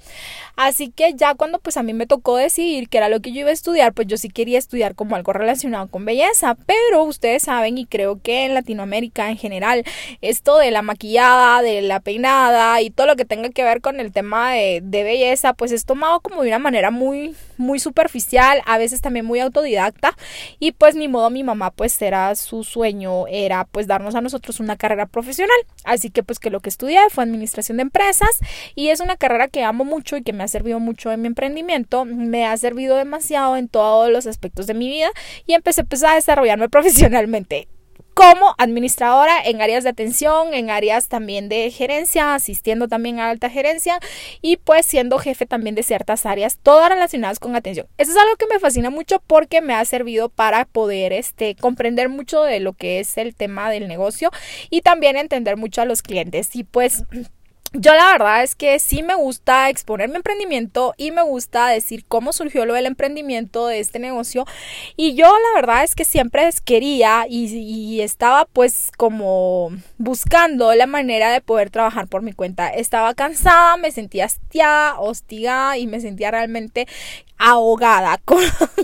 Así 0.56 0.90
que 0.90 1.14
ya 1.16 1.36
cuando 1.36 1.60
pues 1.60 1.76
a 1.76 1.84
mí 1.84 1.94
me 1.94 2.08
tocó 2.08 2.38
decidir 2.38 2.88
que 2.88 2.98
era 2.98 3.10
lo 3.10 3.20
que 3.20 3.34
yo 3.34 3.42
iba 3.42 3.50
a 3.50 3.54
estudiar, 3.54 3.94
pues 3.94 4.08
yo 4.08 4.18
sí 4.18 4.30
quería 4.30 4.58
estudiar 4.58 4.96
como 4.96 5.16
algo 5.16 5.34
relacionado 5.34 5.88
con 5.88 6.06
belleza, 6.06 6.56
pero 6.66 7.04
ustedes 7.04 7.44
saben 7.44 7.78
y 7.78 7.86
creo 7.86 8.22
que 8.22 8.46
en 8.46 8.54
Latinoamérica 8.54 9.30
en 9.30 9.38
general, 9.38 9.84
esto 10.22 10.58
de 10.58 10.72
la 10.72 10.82
maquillada, 10.82 11.62
de 11.62 11.82
la 11.82 12.00
peinada 12.00 12.82
y 12.82 12.90
todo 12.90 13.08
lo 13.08 13.16
que 13.18 13.26
tenga 13.26 13.50
que 13.50 13.64
ver 13.64 13.82
con 13.82 14.00
el 14.00 14.14
tema 14.14 14.54
de, 14.54 14.80
de 14.82 15.04
belleza, 15.04 15.54
pues 15.54 15.65
es 15.72 15.86
tomado 15.86 16.20
como 16.20 16.42
de 16.42 16.50
una 16.50 16.60
manera 16.60 16.92
muy, 16.92 17.36
muy 17.58 17.80
superficial, 17.80 18.62
a 18.66 18.78
veces 18.78 19.02
también 19.02 19.26
muy 19.26 19.40
autodidacta. 19.40 20.16
Y 20.60 20.72
pues 20.74 20.96
ni 20.96 21.08
modo 21.08 21.30
mi 21.30 21.44
mamá 21.44 21.72
pues 21.72 22.02
era 22.02 22.36
su 22.36 22.64
sueño, 22.64 23.28
era 23.28 23.66
pues 23.66 23.88
darnos 23.88 24.16
a 24.16 24.22
nosotros 24.22 24.60
una 24.60 24.78
carrera 24.78 25.06
profesional, 25.06 25.58
así 25.84 26.10
que 26.10 26.24
pues 26.24 26.40
que 26.40 26.50
lo 26.50 26.60
que 26.60 26.70
estudié 26.70 27.00
fue 27.10 27.24
administración 27.24 27.78
de 27.78 27.84
empresas. 27.84 28.40
Y 28.76 28.90
es 28.90 29.00
una 29.00 29.18
carrera 29.18 29.48
que 29.48 29.64
amo 29.64 29.86
mucho 29.86 30.18
y 30.18 30.24
que 30.24 30.34
me 30.34 30.44
ha 30.44 30.48
servido 30.48 30.80
mucho 30.80 31.12
en 31.12 31.22
mi 31.22 31.28
emprendimiento, 31.28 32.06
me 32.06 32.46
ha 32.46 32.56
servido 32.58 32.98
demasiado 32.98 33.58
en 33.58 33.68
todos 33.68 34.10
los 34.12 34.28
aspectos 34.28 34.68
de 34.68 34.74
mi 34.74 34.88
vida. 34.88 35.10
Y 35.46 35.54
empecé 35.54 35.84
pues 35.84 36.04
a 36.04 36.16
desarrollarme 36.16 36.70
profesionalmente 36.76 37.68
como 38.16 38.56
administradora 38.58 39.42
en 39.44 39.62
áreas 39.62 39.84
de 39.84 39.90
atención, 39.90 40.54
en 40.54 40.70
áreas 40.70 41.10
también 41.10 41.50
de 41.50 41.70
gerencia, 41.70 42.34
asistiendo 42.34 42.88
también 42.88 43.20
a 43.20 43.30
alta 43.30 43.50
gerencia 43.50 44.00
y 44.42 44.56
pues 44.56 44.86
siendo 44.86 45.20
jefe 45.20 45.46
también 45.46 45.76
de 45.76 45.84
ciertas 45.84 46.26
áreas, 46.26 46.58
todas 46.64 46.90
relacionadas 46.90 47.40
con 47.40 47.58
atención. 47.58 47.88
Eso 47.98 48.12
es 48.12 48.18
algo 48.18 48.38
que 48.38 48.48
me 48.48 48.60
fascina 48.60 48.90
mucho 48.90 49.22
porque 49.28 49.60
me 49.60 49.74
ha 49.74 49.84
servido 49.84 50.30
para 50.30 50.64
poder 50.64 51.12
este, 51.12 51.56
comprender 51.56 52.08
mucho 52.08 52.42
de 52.44 52.62
lo 52.62 52.72
que 52.72 53.02
es 53.02 53.18
el 53.18 53.36
tema 53.36 53.70
del 53.70 53.90
negocio 53.90 54.32
y 54.70 54.80
también 54.80 55.18
entender 55.18 55.58
mucho 55.58 55.82
a 55.82 55.86
los 55.86 56.02
clientes. 56.02 56.56
Y 56.56 56.64
pues 56.64 57.04
yo 57.78 57.94
la 57.94 58.12
verdad 58.12 58.44
es 58.44 58.56
que 58.56 58.80
sí 58.80 59.04
me 59.04 59.16
gusta 59.16 59.70
exponer 59.70 60.10
mi 60.10 60.16
emprendimiento 60.16 60.94
y 60.98 61.12
me 61.12 61.24
gusta 61.24 61.68
decir 61.68 62.06
cómo 62.08 62.32
surgió 62.32 62.66
lo 62.66 62.74
del 62.74 62.86
emprendimiento 62.86 63.68
de 63.68 63.80
este 63.80 64.00
negocio. 64.00 64.46
Y 64.96 65.16
yo 65.16 65.26
la 65.26 65.60
verdad 65.60 65.84
es 65.84 65.96
que 65.96 66.06
siempre 66.06 66.50
quería 66.64 67.26
y, 67.28 68.02
estaba 68.02 68.46
pues 68.46 68.92
como 68.98 69.72
buscando 69.98 70.74
la 70.76 70.88
manera 70.88 71.32
de 71.32 71.42
poder 71.42 71.70
trabajar 71.70 72.08
por 72.08 72.22
mi 72.22 72.34
cuenta. 72.34 72.70
Estaba 72.70 73.14
cansada, 73.14 73.78
me 73.78 73.92
sentía 73.92 74.26
hastiada, 74.26 75.00
hostigada 75.00 75.78
y 75.78 75.88
me 75.88 76.00
sentía 76.00 76.32
realmente 76.32 76.88
ahogada 77.38 78.18
con 78.26 78.42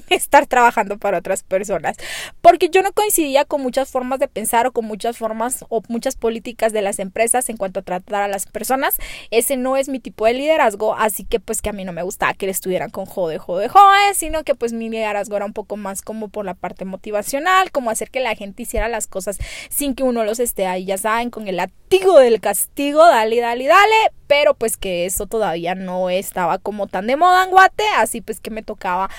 estar 0.10 0.48
trabajando 0.48 0.98
para 0.98 1.20
otras 1.20 1.44
personas. 1.44 1.98
Porque 2.42 2.70
yo 2.70 2.82
no 2.82 2.92
coincidía 2.92 3.46
con 3.46 3.62
muchas 3.62 3.90
formas 3.90 4.20
de 4.20 4.28
pensar 4.28 4.68
o 4.68 4.72
con 4.72 4.86
muchas 4.86 5.18
formas 5.18 5.66
o 5.70 5.82
muchas 5.88 6.16
políticas 6.16 6.74
de 6.74 6.82
las 6.82 7.00
empresas 7.00 7.50
en 7.50 7.58
cuanto 7.58 7.80
a 7.80 7.84
tratar 7.84 8.24
a 8.24 8.28
las 8.28 8.46
personas 8.46 8.81
ese 9.30 9.58
no 9.58 9.78
es 9.78 9.90
mi 9.90 10.00
tipo 10.00 10.26
de 10.26 10.34
liderazgo 10.34 10.96
así 10.96 11.24
que 11.26 11.40
pues 11.40 11.62
que 11.62 11.70
a 11.70 11.74
mí 11.74 11.86
no 11.86 11.94
me 11.94 12.04
gustaba 12.04 12.34
que 12.34 12.46
le 12.46 12.52
estuvieran 12.52 12.90
con 12.90 13.06
jode 13.06 13.38
jode 13.38 13.68
jode 13.68 14.14
sino 14.16 14.44
que 14.44 14.56
pues 14.56 14.74
mi 14.74 14.90
liderazgo 14.90 15.36
era 15.36 15.46
un 15.46 15.54
poco 15.54 15.78
más 15.78 16.02
como 16.02 16.30
por 16.30 16.46
la 16.46 16.54
parte 16.54 16.86
motivacional 16.86 17.72
como 17.72 17.90
hacer 17.90 18.10
que 18.10 18.20
la 18.20 18.36
gente 18.36 18.64
hiciera 18.64 18.88
las 18.88 19.08
cosas 19.08 19.38
sin 19.70 19.96
que 19.96 20.04
uno 20.04 20.24
los 20.24 20.40
esté 20.40 20.68
ahí 20.68 20.86
ya 20.86 20.98
saben 20.98 21.30
con 21.30 21.48
el 21.48 21.58
latigo 21.58 22.20
del 22.20 22.40
castigo 22.40 23.06
dale 23.06 23.40
dale 23.40 23.68
dale 23.68 24.12
pero 24.28 24.54
pues 24.54 24.78
que 24.78 25.06
eso 25.06 25.26
todavía 25.26 25.76
no 25.76 26.10
estaba 26.10 26.58
como 26.58 26.88
tan 26.88 27.06
de 27.06 27.18
moda 27.18 27.44
en 27.44 27.52
Guate 27.52 27.84
así 27.98 28.22
pues 28.22 28.40
que 28.40 28.50
me 28.50 28.64
tocaba 28.64 29.10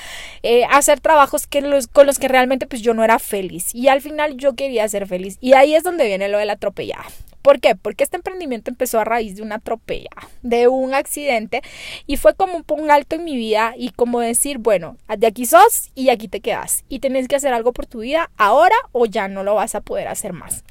eh, 0.42 0.64
hacer 0.70 1.00
trabajos 1.00 1.46
que 1.46 1.60
los, 1.60 1.86
con 1.86 2.06
los 2.06 2.18
que 2.18 2.28
realmente 2.28 2.66
pues 2.66 2.80
yo 2.80 2.94
no 2.94 3.04
era 3.04 3.18
feliz 3.18 3.74
y 3.74 3.88
al 3.88 4.00
final 4.00 4.36
yo 4.36 4.54
quería 4.54 4.88
ser 4.88 5.06
feliz 5.06 5.36
y 5.40 5.52
ahí 5.52 5.74
es 5.74 5.82
donde 5.82 6.06
viene 6.06 6.28
lo 6.28 6.38
de 6.38 6.46
la 6.46 6.54
atropellada. 6.54 7.04
¿Por 7.42 7.60
qué? 7.60 7.74
Porque 7.74 8.04
este 8.04 8.16
emprendimiento 8.16 8.70
empezó 8.70 9.00
a 9.00 9.04
raíz 9.04 9.36
de 9.36 9.42
una 9.42 9.56
atropella, 9.56 10.10
de 10.42 10.68
un 10.68 10.94
accidente 10.94 11.60
y 12.06 12.16
fue 12.16 12.34
como 12.34 12.64
un, 12.68 12.90
alto 12.90 13.16
en 13.16 13.24
mi 13.24 13.36
vida 13.36 13.74
y 13.76 13.90
como 13.90 14.20
decir, 14.20 14.58
bueno, 14.58 14.96
de 15.16 15.26
aquí 15.26 15.46
sos 15.46 15.90
y 15.94 16.10
aquí 16.10 16.28
te 16.28 16.40
quedas 16.40 16.84
y 16.88 17.00
tenés 17.00 17.28
que 17.28 17.36
hacer 17.36 17.52
algo 17.52 17.72
por 17.72 17.86
tu 17.86 18.00
vida 18.00 18.30
ahora 18.36 18.76
o 18.92 19.06
ya 19.06 19.28
no 19.28 19.42
lo 19.42 19.54
vas 19.54 19.74
a 19.74 19.80
poder 19.80 20.08
hacer 20.08 20.32
más. 20.32 20.64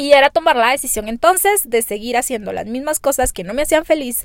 Y 0.00 0.14
era 0.14 0.30
tomar 0.30 0.56
la 0.56 0.70
decisión 0.70 1.08
entonces 1.08 1.68
de 1.68 1.82
seguir 1.82 2.16
haciendo 2.16 2.54
las 2.54 2.64
mismas 2.64 3.00
cosas 3.00 3.34
que 3.34 3.44
no 3.44 3.52
me 3.52 3.60
hacían 3.60 3.84
feliz, 3.84 4.24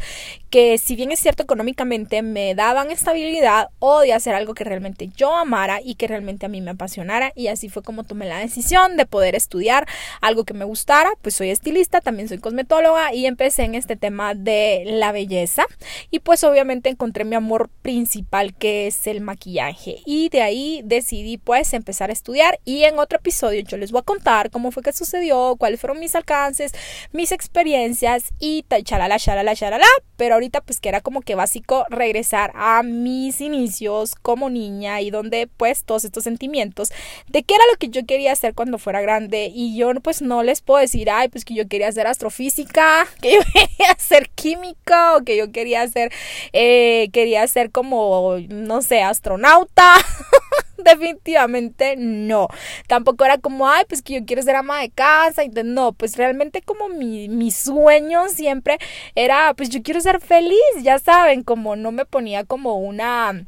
que 0.49 0.77
si 0.77 0.95
bien 0.95 1.11
es 1.11 1.19
cierto 1.19 1.43
económicamente 1.43 2.21
me 2.21 2.55
daban 2.55 2.91
estabilidad 2.91 3.67
o 3.79 3.99
de 3.99 4.13
hacer 4.13 4.35
algo 4.35 4.53
que 4.53 4.63
realmente 4.63 5.09
yo 5.17 5.35
amara 5.35 5.81
y 5.83 5.95
que 5.95 6.07
realmente 6.07 6.45
a 6.45 6.49
mí 6.49 6.61
me 6.61 6.71
apasionara. 6.71 7.33
Y 7.35 7.47
así 7.47 7.67
fue 7.67 7.83
como 7.83 8.05
tomé 8.05 8.25
la 8.25 8.39
decisión 8.39 8.95
de 8.95 9.05
poder 9.05 9.35
estudiar 9.35 9.85
algo 10.21 10.45
que 10.45 10.53
me 10.53 10.63
gustara. 10.63 11.09
Pues 11.21 11.35
soy 11.35 11.49
estilista, 11.49 11.99
también 11.99 12.29
soy 12.29 12.37
cosmetóloga 12.37 13.13
y 13.13 13.25
empecé 13.25 13.63
en 13.63 13.75
este 13.75 13.97
tema 13.97 14.33
de 14.33 14.83
la 14.85 15.11
belleza. 15.11 15.65
Y 16.09 16.19
pues 16.19 16.45
obviamente 16.45 16.87
encontré 16.87 17.25
mi 17.25 17.35
amor 17.35 17.69
principal 17.81 18.53
que 18.53 18.87
es 18.87 19.07
el 19.07 19.19
maquillaje. 19.19 19.97
Y 20.05 20.29
de 20.29 20.41
ahí 20.41 20.79
decidí 20.85 21.37
pues 21.37 21.73
empezar 21.73 22.11
a 22.11 22.13
estudiar 22.13 22.61
y 22.63 22.83
en 22.83 22.97
otro 22.97 23.17
episodio 23.17 23.61
yo 23.67 23.75
les 23.75 23.91
voy 23.91 23.99
a 23.99 24.03
contar 24.03 24.51
cómo 24.51 24.71
fue 24.71 24.81
que 24.81 24.93
sucedió 24.93 25.57
cuáles 25.65 25.81
fueron 25.81 25.99
mis 25.99 26.13
alcances, 26.13 26.73
mis 27.11 27.31
experiencias 27.31 28.25
y 28.39 28.61
tal, 28.67 28.83
chalala, 28.83 29.17
chalala. 29.17 29.87
Pero 30.15 30.35
ahorita 30.35 30.61
pues 30.61 30.79
que 30.79 30.89
era 30.89 31.01
como 31.01 31.21
que 31.21 31.33
básico 31.33 31.87
regresar 31.89 32.51
a 32.53 32.83
mis 32.83 33.41
inicios 33.41 34.13
como 34.13 34.51
niña 34.51 35.01
y 35.01 35.09
donde 35.09 35.47
pues 35.47 35.83
todos 35.83 36.05
estos 36.05 36.23
sentimientos 36.23 36.91
de 37.27 37.41
qué 37.41 37.55
era 37.55 37.63
lo 37.71 37.79
que 37.79 37.89
yo 37.89 38.05
quería 38.05 38.31
hacer 38.31 38.53
cuando 38.53 38.77
fuera 38.77 39.01
grande 39.01 39.51
y 39.51 39.75
yo 39.75 39.91
pues 40.03 40.21
no 40.21 40.43
les 40.43 40.61
puedo 40.61 40.79
decir, 40.79 41.09
ay 41.09 41.29
pues 41.29 41.43
que 41.43 41.55
yo 41.55 41.67
quería 41.67 41.87
hacer 41.87 42.05
astrofísica, 42.05 43.07
que 43.21 43.33
yo 43.33 43.39
quería 43.51 43.91
hacer 43.91 44.29
química 44.35 45.15
o 45.15 45.23
que 45.23 45.35
yo 45.35 45.51
quería 45.51 45.81
hacer, 45.81 46.11
eh, 46.53 47.09
quería 47.11 47.47
ser 47.47 47.71
como, 47.71 48.37
no 48.49 48.83
sé, 48.83 49.01
astronauta. 49.01 49.95
definitivamente 50.85 51.95
no. 51.97 52.47
Tampoco 52.87 53.25
era 53.25 53.37
como, 53.37 53.67
ay, 53.67 53.83
pues 53.87 54.01
que 54.01 54.13
yo 54.15 54.25
quiero 54.25 54.41
ser 54.41 54.55
ama 54.55 54.79
de 54.81 54.89
casa. 54.89 55.43
No, 55.63 55.93
pues 55.93 56.17
realmente 56.17 56.61
como 56.61 56.89
mi, 56.89 57.27
mi 57.29 57.51
sueño 57.51 58.29
siempre 58.29 58.77
era, 59.15 59.53
pues 59.55 59.69
yo 59.69 59.81
quiero 59.83 60.01
ser 60.01 60.21
feliz, 60.21 60.55
ya 60.81 60.99
saben, 60.99 61.43
como 61.43 61.75
no 61.75 61.91
me 61.91 62.05
ponía 62.05 62.43
como 62.43 62.77
una 62.77 63.45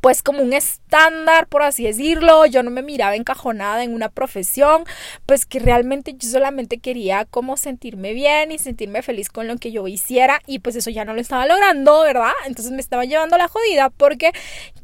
pues 0.00 0.22
como 0.22 0.42
un 0.42 0.52
estándar, 0.52 1.46
por 1.48 1.62
así 1.62 1.84
decirlo. 1.84 2.46
Yo 2.46 2.62
no 2.62 2.70
me 2.70 2.82
miraba 2.82 3.16
encajonada 3.16 3.82
en 3.84 3.94
una 3.94 4.08
profesión, 4.08 4.84
pues 5.26 5.46
que 5.46 5.58
realmente 5.58 6.14
yo 6.16 6.28
solamente 6.28 6.78
quería 6.78 7.24
como 7.24 7.56
sentirme 7.56 8.12
bien 8.12 8.52
y 8.52 8.58
sentirme 8.58 9.02
feliz 9.02 9.28
con 9.28 9.48
lo 9.48 9.56
que 9.56 9.72
yo 9.72 9.86
hiciera 9.88 10.40
y 10.46 10.60
pues 10.60 10.76
eso 10.76 10.90
ya 10.90 11.04
no 11.04 11.14
lo 11.14 11.20
estaba 11.20 11.46
logrando, 11.46 12.02
¿verdad? 12.02 12.32
Entonces 12.46 12.72
me 12.72 12.80
estaba 12.80 13.04
llevando 13.04 13.36
la 13.36 13.48
jodida 13.48 13.90
porque 13.90 14.32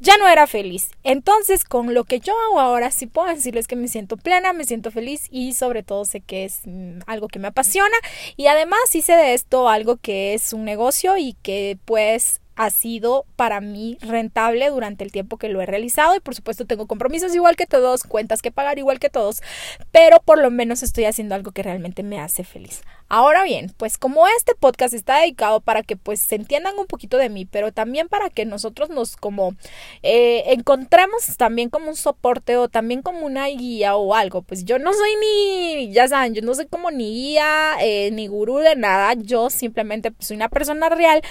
ya 0.01 0.17
no 0.17 0.29
era 0.29 0.47
feliz. 0.47 0.91
Entonces 1.03 1.65
con 1.65 1.95
lo 1.95 2.05
que 2.05 2.21
yo 2.21 2.35
hago 2.49 2.61
ahora 2.61 2.91
sí 2.91 3.07
puedo 3.07 3.29
decirles 3.29 3.67
que 3.67 3.77
me 3.77 3.89
siento 3.89 4.17
plena, 4.17 4.53
me 4.53 4.65
siento 4.65 4.91
feliz 4.91 5.29
y 5.31 5.55
sobre 5.55 5.83
todo 5.83 6.05
sé 6.05 6.21
que 6.21 6.45
es 6.45 6.63
mm, 6.65 7.01
algo 7.07 7.29
que 7.29 7.39
me 7.39 7.49
apasiona 7.49 7.97
y 8.37 8.47
además 8.47 8.95
hice 8.95 9.15
de 9.15 9.35
esto 9.35 9.69
algo 9.69 9.97
que 9.97 10.35
es 10.35 10.53
un 10.53 10.65
negocio 10.65 11.17
y 11.17 11.35
que 11.43 11.79
pues 11.85 12.41
ha 12.57 12.71
sido 12.71 13.27
para 13.37 13.61
mí 13.61 13.99
rentable 14.01 14.69
durante 14.71 15.05
el 15.05 15.13
tiempo 15.13 15.37
que 15.37 15.49
lo 15.49 15.61
he 15.61 15.67
realizado 15.67 16.15
y 16.17 16.21
por 16.21 16.35
supuesto 16.35 16.67
tengo 16.67 16.87
compromisos 16.87 17.35
igual 17.35 17.57
que 17.57 17.67
todos, 17.67 18.05
cuentas 18.05 18.43
que 18.43 18.51
pagar 18.51 18.79
igual 18.79 18.99
que 18.99 19.11
todos, 19.11 19.43
pero 19.91 20.21
por 20.21 20.39
lo 20.39 20.51
menos 20.51 20.83
estoy 20.83 21.05
haciendo 21.05 21.35
algo 21.35 21.53
que 21.53 21.63
realmente 21.63 22.03
me 22.03 22.21
hace 22.21 22.45
feliz. 22.45 22.83
Ahora 23.09 23.45
bien, 23.45 23.73
pues 23.77 23.99
como 23.99 24.27
este 24.29 24.55
podcast 24.55 24.95
está 24.95 25.21
dedicado 25.21 25.61
para 25.61 25.83
que 25.83 25.97
pues 25.97 26.21
se 26.21 26.37
entiendan 26.37 26.79
un 26.79 26.87
poquito 26.87 27.17
de 27.19 27.29
mí, 27.29 27.45
pero 27.45 27.71
también 27.71 28.09
para 28.09 28.31
que 28.31 28.47
nosotros 28.47 28.89
nos 28.89 29.17
como 29.17 29.55
eh, 30.03 30.45
encontremos 30.47 31.37
también 31.37 31.69
como 31.69 31.91
un 31.91 31.97
soporte 31.97 32.57
o 32.57 32.69
también 32.69 33.03
como 33.03 33.27
una 33.27 33.47
guía 33.47 33.97
o 33.97 34.15
algo, 34.15 34.43
pues 34.43 34.65
yo 34.65 34.79
no 34.79 34.93
soy 34.93 35.11
ni, 35.21 35.93
ya 35.93 36.09
saben, 36.09 36.35
yo 36.35 36.43
no 36.43 36.55
soy 36.55 36.67
como 36.67 36.91
ni 36.91 37.13
guía 37.13 37.75
eh, 37.81 38.11
ni 38.11 38.27
gurú 38.27 38.59
de 38.59 38.75
nada, 38.75 39.15
yo 39.15 39.51
simplemente 39.51 40.11
pues, 40.11 40.29
soy 40.29 40.37
una 40.37 40.49
persona 40.49 40.89
real 40.89 41.23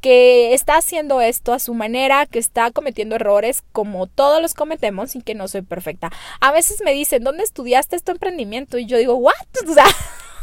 que 0.00 0.52
está 0.52 0.76
haciendo 0.76 1.20
esto 1.20 1.52
a 1.52 1.58
su 1.58 1.74
manera, 1.74 2.26
que 2.26 2.38
está 2.38 2.70
cometiendo 2.70 3.16
errores 3.16 3.62
como 3.72 4.06
todos 4.06 4.42
los 4.42 4.54
cometemos 4.54 5.16
y 5.16 5.22
que 5.22 5.34
no 5.34 5.48
soy 5.48 5.62
perfecta. 5.62 6.10
A 6.40 6.52
veces 6.52 6.82
me 6.84 6.92
dicen, 6.92 7.24
¿dónde 7.24 7.42
estudiaste 7.42 7.96
este 7.96 8.12
emprendimiento? 8.12 8.78
Y 8.78 8.86
yo 8.86 8.98
digo, 8.98 9.14
¿what? 9.14 9.32
O 9.68 9.74
sea, 9.74 9.86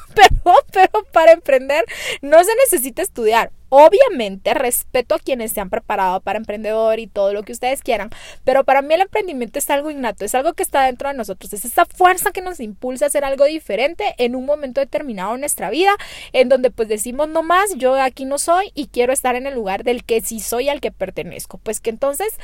pero, 0.16 0.56
pero 0.72 1.04
para 1.12 1.32
emprender 1.32 1.86
no 2.22 2.44
se 2.44 2.51
necesita 2.56 3.01
estudiar. 3.01 3.51
Obviamente 3.72 4.56
respeto 4.56 5.13
a 5.13 5.20
quienes 5.20 5.51
se 5.51 5.62
han 5.62 5.70
preparado 5.70 6.22
para 6.22 6.39
emprendedor 6.39 6.98
y 6.98 7.06
todo 7.06 7.34
lo 7.34 7.44
que 7.44 7.51
ustedes 7.51 7.84
quieran, 7.84 8.10
pero 8.44 8.63
para 8.63 8.82
mí 8.82 8.96
el 8.96 9.01
emprendimiento 9.01 9.60
es 9.60 9.70
algo 9.70 9.92
innato, 9.92 10.25
es 10.25 10.34
algo 10.34 10.54
que 10.54 10.63
está 10.63 10.86
dentro 10.86 11.08
de 11.08 11.13
nosotros, 11.13 11.54
es 11.54 11.66
esa 11.66 11.86
fuerza 11.86 12.32
que 12.32 12.42
nos 12.42 12.60
impulsa 12.60 13.06
a 13.06 13.10
hacer 13.10 13.24
algo 13.24 13.46
diferente 13.46 14.16
en 14.18 14.36
un 14.36 14.48
momento 14.48 14.82
determinado 14.82 15.36
en 15.36 15.42
nuestra 15.42 15.70
vida, 15.70 15.96
en 16.34 16.50
donde 16.50 16.72
pues 16.72 16.88
decimos 16.88 17.30
no 17.30 17.44
más, 17.44 17.75
yo 17.75 17.94
aquí 17.94 18.25
no 18.25 18.39
soy 18.39 18.72
y 18.74 18.88
quiero 18.88 19.13
estar 19.13 19.36
en 19.36 19.46
el 19.46 19.54
lugar 19.54 19.84
del 19.84 20.04
que 20.04 20.22
sí 20.22 20.39
soy 20.39 20.70
al 20.70 20.82
que 20.82 20.92
pertenezco. 20.92 21.60
Pues 21.60 21.80
que 21.80 21.92
entonces 21.92 22.39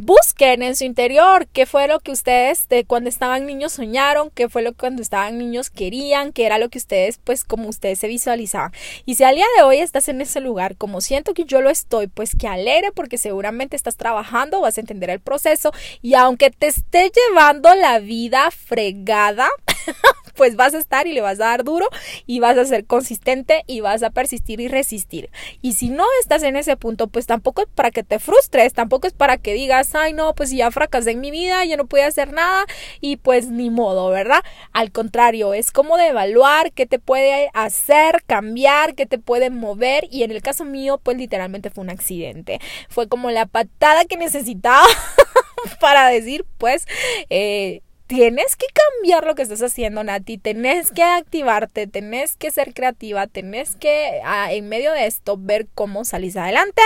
busquen 0.00 0.62
en 0.62 0.76
su 0.76 0.84
interior 0.84 1.46
qué 1.48 1.66
fue 1.66 1.88
lo 1.88 2.00
que 2.00 2.12
ustedes 2.12 2.68
de 2.68 2.84
cuando 2.84 3.08
estaban 3.08 3.46
niños 3.46 3.72
soñaron, 3.72 4.30
qué 4.30 4.48
fue 4.48 4.62
lo 4.62 4.72
que 4.72 4.78
cuando 4.78 5.02
estaban 5.02 5.38
niños 5.38 5.70
querían, 5.70 6.32
qué 6.32 6.46
era 6.46 6.58
lo 6.58 6.68
que 6.68 6.78
ustedes 6.78 7.18
pues 7.22 7.44
como 7.44 7.68
ustedes 7.68 7.98
se 7.98 8.08
visualizaban. 8.08 8.72
Y 9.04 9.14
si 9.14 9.24
al 9.24 9.36
día 9.36 9.46
de 9.56 9.62
hoy 9.62 9.78
estás 9.78 10.08
en 10.08 10.20
ese 10.20 10.40
lugar 10.40 10.76
como 10.76 11.00
siento 11.00 11.34
que 11.34 11.44
yo 11.44 11.60
lo 11.60 11.70
estoy, 11.70 12.06
pues 12.06 12.36
que 12.36 12.48
alegre 12.48 12.92
porque 12.92 13.18
seguramente 13.18 13.76
estás 13.76 13.96
trabajando, 13.96 14.60
vas 14.60 14.76
a 14.76 14.80
entender 14.80 15.10
el 15.10 15.20
proceso 15.20 15.72
y 16.02 16.14
aunque 16.14 16.50
te 16.50 16.66
esté 16.66 17.10
llevando 17.10 17.74
la 17.74 17.98
vida 17.98 18.50
fregada, 18.50 19.48
pues 20.36 20.56
vas 20.56 20.74
a 20.74 20.78
estar 20.78 21.06
y 21.06 21.12
le 21.12 21.20
vas 21.20 21.40
a 21.40 21.46
dar 21.46 21.64
duro 21.64 21.88
y 22.26 22.40
vas 22.40 22.56
a 22.58 22.64
ser 22.64 22.84
consistente 22.84 23.64
y 23.66 23.80
vas 23.80 24.02
a 24.02 24.10
persistir 24.10 24.60
y 24.60 24.68
resistir. 24.68 25.30
Y 25.62 25.72
si 25.72 25.88
no 25.88 26.04
estás 26.20 26.42
en 26.42 26.56
ese 26.56 26.76
punto, 26.76 27.08
pues 27.08 27.26
tampoco 27.26 27.62
es 27.62 27.68
para 27.74 27.90
que 27.90 28.02
te 28.02 28.18
frustres, 28.18 28.72
tampoco 28.72 29.06
es 29.06 29.12
para 29.12 29.38
que 29.38 29.54
digas, 29.54 29.94
ay 29.94 30.12
no, 30.12 30.34
pues 30.34 30.50
ya 30.50 30.70
fracasé 30.70 31.12
en 31.12 31.20
mi 31.20 31.30
vida, 31.30 31.64
ya 31.64 31.76
no 31.76 31.86
pude 31.86 32.04
hacer 32.04 32.32
nada 32.32 32.66
y 33.00 33.16
pues 33.16 33.48
ni 33.48 33.70
modo, 33.70 34.10
¿verdad? 34.10 34.42
Al 34.72 34.92
contrario, 34.92 35.54
es 35.54 35.72
como 35.72 35.96
de 35.96 36.08
evaluar 36.08 36.72
qué 36.72 36.86
te 36.86 36.98
puede 36.98 37.50
hacer, 37.54 38.22
cambiar, 38.26 38.94
qué 38.94 39.06
te 39.06 39.18
puede 39.18 39.50
mover 39.50 40.06
y 40.10 40.22
en 40.22 40.30
el 40.30 40.42
caso 40.42 40.64
mío, 40.64 41.00
pues 41.02 41.16
literalmente 41.16 41.70
fue 41.70 41.82
un 41.82 41.90
accidente. 41.90 42.60
Fue 42.88 43.08
como 43.08 43.30
la 43.30 43.46
patada 43.46 44.04
que 44.04 44.16
necesitaba 44.16 44.86
para 45.80 46.08
decir, 46.08 46.44
pues, 46.58 46.86
eh, 47.30 47.82
tienes 48.06 48.56
que 48.56 48.66
cambiar 48.72 49.24
lo 49.24 49.34
que 49.34 49.42
estás 49.42 49.62
haciendo, 49.62 50.04
Nati. 50.04 50.38
Tenés 50.38 50.90
que 50.90 51.02
activarte, 51.02 51.86
tenés 51.86 52.36
que 52.36 52.50
ser 52.50 52.74
creativa, 52.74 53.26
tenés 53.26 53.76
que 53.76 54.20
ah, 54.24 54.52
en 54.52 54.68
medio 54.68 54.92
de 54.92 55.06
esto 55.06 55.36
ver 55.38 55.66
cómo 55.74 56.04
salís 56.04 56.36
adelante. 56.36 56.82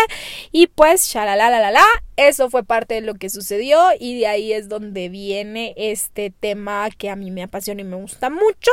Y 0.53 0.69
pues, 0.69 1.15
la 1.15 1.37
la 1.37 1.51
la 1.51 1.71
la 1.71 1.85
eso 2.17 2.51
fue 2.51 2.65
parte 2.65 2.95
de 2.95 3.01
lo 3.01 3.15
que 3.15 3.31
sucedió 3.31 3.81
y 3.99 4.19
de 4.19 4.27
ahí 4.27 4.53
es 4.53 4.69
donde 4.69 5.09
viene 5.09 5.75
este 5.77 6.31
tema 6.31 6.89
que 6.91 7.09
a 7.09 7.17
mí 7.17 7.31
me 7.31 7.43
apasiona 7.43 7.81
y 7.81 7.85
me 7.85 7.97
gusta 7.97 8.31
mucho. 8.31 8.71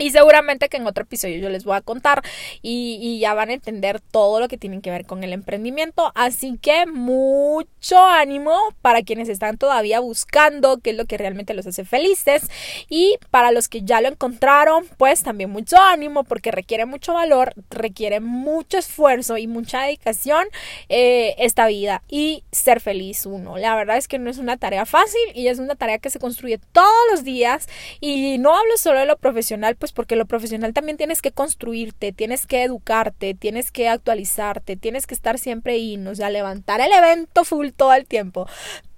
Y 0.00 0.10
seguramente 0.12 0.70
que 0.70 0.78
en 0.78 0.86
otro 0.86 1.02
episodio 1.04 1.36
yo 1.36 1.50
les 1.50 1.64
voy 1.64 1.76
a 1.76 1.82
contar 1.82 2.22
y, 2.62 3.18
ya 3.20 3.34
van 3.34 3.50
a 3.50 3.52
entender 3.52 4.00
todo 4.00 4.40
lo 4.40 4.48
que 4.48 4.56
tiene 4.56 4.80
que 4.80 4.90
ver 4.90 5.04
con 5.04 5.22
el 5.24 5.34
emprendimiento. 5.34 6.10
Así 6.14 6.56
que 6.56 6.86
mucho 6.86 7.98
ánimo 7.98 8.56
para 8.80 9.02
quienes 9.02 9.28
están 9.28 9.58
todavía 9.58 10.00
buscando 10.00 10.78
qué 10.78 10.90
es 10.90 10.96
lo 10.96 11.04
que 11.04 11.18
realmente 11.18 11.52
los 11.52 11.66
hace 11.66 11.84
felices. 11.84 12.48
Y 12.88 13.18
para 13.30 13.52
los 13.52 13.68
que 13.68 13.82
ya 13.82 14.00
lo 14.00 14.08
encontraron, 14.08 14.86
pues 14.96 15.22
también 15.22 15.50
mucho 15.50 15.76
ánimo 15.76 16.24
porque 16.24 16.50
requiere 16.50 16.86
mucho 16.86 17.12
valor, 17.12 17.52
requiere 17.68 18.20
mucho 18.20 18.78
esfuerzo 18.78 19.36
y 19.36 19.48
mucha 19.48 19.82
dedicación 19.82 20.46
eh, 20.88 21.34
esta 21.36 21.66
vida 21.66 22.02
y 22.08 22.42
ser 22.52 22.80
feliz 22.80 23.26
uno. 23.26 23.58
La 23.58 23.76
verdad 23.76 23.98
es 23.98 24.08
que 24.08 24.18
no 24.18 24.30
es 24.30 24.38
una 24.38 24.56
tarea 24.56 24.86
fácil 24.86 25.20
y 25.34 25.48
es 25.48 25.58
una 25.58 25.74
tarea 25.74 25.98
que 25.98 26.08
se 26.08 26.18
construye 26.18 26.58
todos 26.72 26.88
los 27.10 27.22
días. 27.22 27.68
Y 28.00 28.38
no 28.38 28.56
hablo 28.56 28.78
solo 28.78 29.00
de 29.00 29.06
lo 29.06 29.18
profesional, 29.18 29.76
pues 29.76 29.89
porque 29.92 30.16
lo 30.16 30.26
profesional 30.26 30.72
también 30.72 30.96
tienes 30.96 31.22
que 31.22 31.32
construirte, 31.32 32.12
tienes 32.12 32.46
que 32.46 32.62
educarte, 32.62 33.34
tienes 33.34 33.70
que 33.72 33.88
actualizarte, 33.88 34.76
tienes 34.76 35.06
que 35.06 35.14
estar 35.14 35.38
siempre 35.38 35.74
ahí, 35.74 35.96
o 36.06 36.14
sea, 36.14 36.30
levantar 36.30 36.80
el 36.80 36.92
evento 36.92 37.44
full 37.44 37.70
todo 37.76 37.92
el 37.94 38.06
tiempo. 38.06 38.46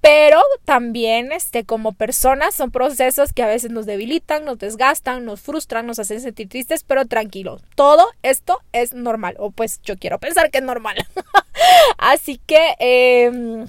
Pero 0.00 0.40
también, 0.64 1.30
este, 1.30 1.64
como 1.64 1.92
personas, 1.92 2.56
son 2.56 2.72
procesos 2.72 3.32
que 3.32 3.44
a 3.44 3.46
veces 3.46 3.70
nos 3.70 3.86
debilitan, 3.86 4.44
nos 4.44 4.58
desgastan, 4.58 5.24
nos 5.24 5.40
frustran, 5.40 5.86
nos 5.86 6.00
hacen 6.00 6.20
sentir 6.20 6.48
tristes, 6.48 6.82
pero 6.82 7.06
tranquilo, 7.06 7.60
todo 7.76 8.06
esto 8.22 8.58
es 8.72 8.94
normal, 8.94 9.36
o 9.38 9.52
pues 9.52 9.80
yo 9.82 9.96
quiero 9.96 10.18
pensar 10.18 10.50
que 10.50 10.58
es 10.58 10.64
normal. 10.64 10.96
Así 11.98 12.40
que, 12.44 12.74
eh, 12.80 13.66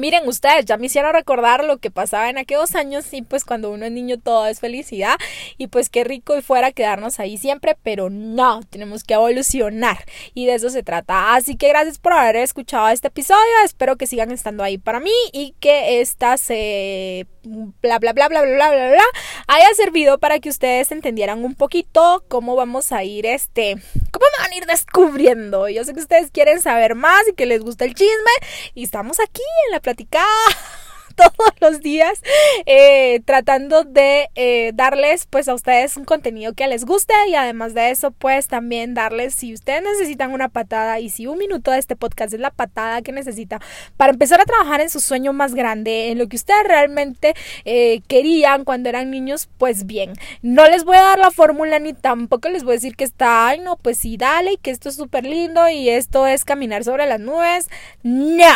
Miren 0.00 0.26
ustedes, 0.26 0.64
ya 0.64 0.78
me 0.78 0.86
hicieron 0.86 1.12
recordar 1.12 1.62
lo 1.62 1.76
que 1.76 1.90
pasaba 1.90 2.30
en 2.30 2.38
aquellos 2.38 2.74
años 2.74 3.12
y 3.12 3.20
pues 3.20 3.44
cuando 3.44 3.70
uno 3.70 3.84
es 3.84 3.92
niño 3.92 4.18
todo 4.18 4.46
es 4.46 4.58
felicidad 4.58 5.16
y 5.58 5.66
pues 5.66 5.90
qué 5.90 6.04
rico 6.04 6.38
y 6.38 6.40
fuera 6.40 6.72
quedarnos 6.72 7.20
ahí 7.20 7.36
siempre, 7.36 7.76
pero 7.82 8.08
no, 8.08 8.62
tenemos 8.70 9.04
que 9.04 9.12
evolucionar 9.12 10.06
y 10.32 10.46
de 10.46 10.54
eso 10.54 10.70
se 10.70 10.82
trata. 10.82 11.34
Así 11.34 11.56
que 11.56 11.68
gracias 11.68 11.98
por 11.98 12.14
haber 12.14 12.36
escuchado 12.36 12.88
este 12.88 13.08
episodio, 13.08 13.40
espero 13.62 13.96
que 13.96 14.06
sigan 14.06 14.30
estando 14.30 14.62
ahí 14.62 14.78
para 14.78 15.00
mí 15.00 15.12
y 15.34 15.54
que 15.60 16.00
esta 16.00 16.38
se 16.38 17.26
bla 17.42 17.98
bla 17.98 18.12
bla 18.12 18.28
bla 18.28 18.42
bla 18.42 18.42
bla 18.42 18.70
bla 18.70 18.88
bla 18.88 19.04
haya 19.46 19.74
servido 19.74 20.18
para 20.18 20.40
que 20.40 20.48
ustedes 20.48 20.92
entendieran 20.92 21.44
un 21.44 21.54
poquito 21.54 22.24
cómo 22.28 22.54
vamos 22.56 22.92
a 22.92 23.04
ir 23.04 23.26
este, 23.26 23.76
cómo 24.10 24.26
me 24.38 24.44
van 24.44 24.52
a 24.52 24.56
ir 24.56 24.66
descubriendo. 24.66 25.68
Yo 25.68 25.84
sé 25.84 25.92
que 25.92 26.00
ustedes 26.00 26.30
quieren 26.30 26.60
saber 26.60 26.94
más 26.94 27.26
y 27.28 27.34
que 27.34 27.46
les 27.46 27.62
gusta 27.62 27.84
el 27.84 27.94
chisme 27.94 28.30
y 28.74 28.84
estamos 28.84 29.20
aquí 29.20 29.42
en 29.66 29.72
la 29.72 29.80
platicar 29.90 30.24
todos 31.16 31.52
los 31.60 31.80
días 31.80 32.22
eh, 32.64 33.20
tratando 33.24 33.84
de 33.84 34.30
eh, 34.36 34.70
darles 34.74 35.26
pues 35.26 35.48
a 35.48 35.54
ustedes 35.54 35.96
un 35.96 36.04
contenido 36.04 36.54
que 36.54 36.68
les 36.68 36.84
guste 36.84 37.12
y 37.28 37.34
además 37.34 37.74
de 37.74 37.90
eso 37.90 38.12
pues 38.12 38.46
también 38.46 38.94
darles 38.94 39.34
si 39.34 39.52
ustedes 39.52 39.82
necesitan 39.82 40.30
una 40.30 40.48
patada 40.48 41.00
y 41.00 41.10
si 41.10 41.26
un 41.26 41.38
minuto 41.38 41.72
de 41.72 41.78
este 41.78 41.96
podcast 41.96 42.32
es 42.32 42.40
la 42.40 42.50
patada 42.50 43.02
que 43.02 43.12
necesita 43.12 43.60
para 43.96 44.12
empezar 44.12 44.40
a 44.40 44.44
trabajar 44.44 44.80
en 44.80 44.90
su 44.90 45.00
sueño 45.00 45.32
más 45.32 45.54
grande 45.54 46.10
en 46.10 46.18
lo 46.18 46.28
que 46.28 46.36
ustedes 46.36 46.64
realmente 46.66 47.34
eh, 47.64 48.00
querían 48.06 48.64
cuando 48.64 48.88
eran 48.88 49.10
niños 49.10 49.48
pues 49.58 49.86
bien. 49.86 50.12
No 50.42 50.68
les 50.68 50.84
voy 50.84 50.96
a 50.96 51.02
dar 51.02 51.18
la 51.18 51.30
fórmula 51.32 51.80
ni 51.80 51.92
tampoco 51.92 52.48
les 52.48 52.62
voy 52.62 52.72
a 52.72 52.76
decir 52.76 52.96
que 52.96 53.04
está 53.04 53.48
ay 53.48 53.58
no 53.58 53.76
pues 53.76 53.98
sí 53.98 54.16
dale 54.16 54.52
y 54.52 54.56
que 54.56 54.70
esto 54.70 54.88
es 54.88 54.94
súper 54.94 55.24
lindo 55.24 55.68
y 55.68 55.88
esto 55.88 56.26
es 56.26 56.44
caminar 56.44 56.84
sobre 56.84 57.06
las 57.06 57.20
nubes 57.20 57.68
no 58.02 58.46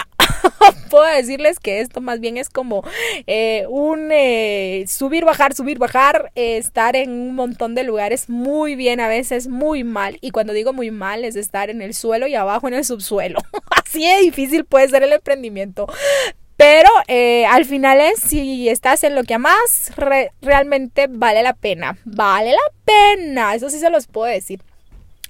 puedo 0.91 1.05
decirles 1.05 1.59
que 1.59 1.81
esto 1.81 2.01
más 2.01 2.21
bien 2.21 2.37
es 2.37 2.49
como 2.49 2.83
eh, 3.27 3.67
un 3.69 4.11
eh, 4.13 4.85
subir, 4.89 5.25
bajar, 5.25 5.55
subir, 5.55 5.79
bajar, 5.79 6.31
eh, 6.35 6.57
estar 6.57 6.97
en 6.97 7.11
un 7.11 7.35
montón 7.35 7.75
de 7.75 7.85
lugares 7.85 8.29
muy 8.29 8.75
bien, 8.75 9.01
a 9.01 9.09
veces 9.09 9.49
muy 9.49 9.85
mal. 9.85 10.19
Y 10.21 10.31
cuando 10.31 10.53
digo 10.53 10.73
muy 10.73 10.91
mal 10.91 11.25
es 11.25 11.37
estar 11.37 11.71
en 11.71 11.83
el 11.83 11.95
suelo 11.95 12.27
y 12.27 12.35
abajo 12.35 12.69
en 12.69 12.75
el 12.75 12.85
subsuelo. 12.85 13.41
Así 13.85 14.07
de 14.07 14.21
difícil 14.21 14.65
puede 14.65 14.89
ser 14.89 15.03
el 15.03 15.13
emprendimiento. 15.13 15.87
Pero 16.57 16.89
al 17.51 17.65
final 17.65 18.01
es 18.01 18.21
si 18.21 18.69
estás 18.69 19.03
en 19.03 19.17
lo 19.17 19.25
que 19.25 19.35
amas, 19.35 19.93
realmente 20.41 21.09
vale 21.11 21.43
la 21.43 21.55
pena. 21.55 21.99
Vale 22.05 22.53
la 22.53 22.73
pena. 22.85 23.55
Eso 23.57 23.69
sí 23.71 23.81
se 23.81 23.91
los 23.91 24.07
puedo 24.07 24.33
decir. 24.33 24.61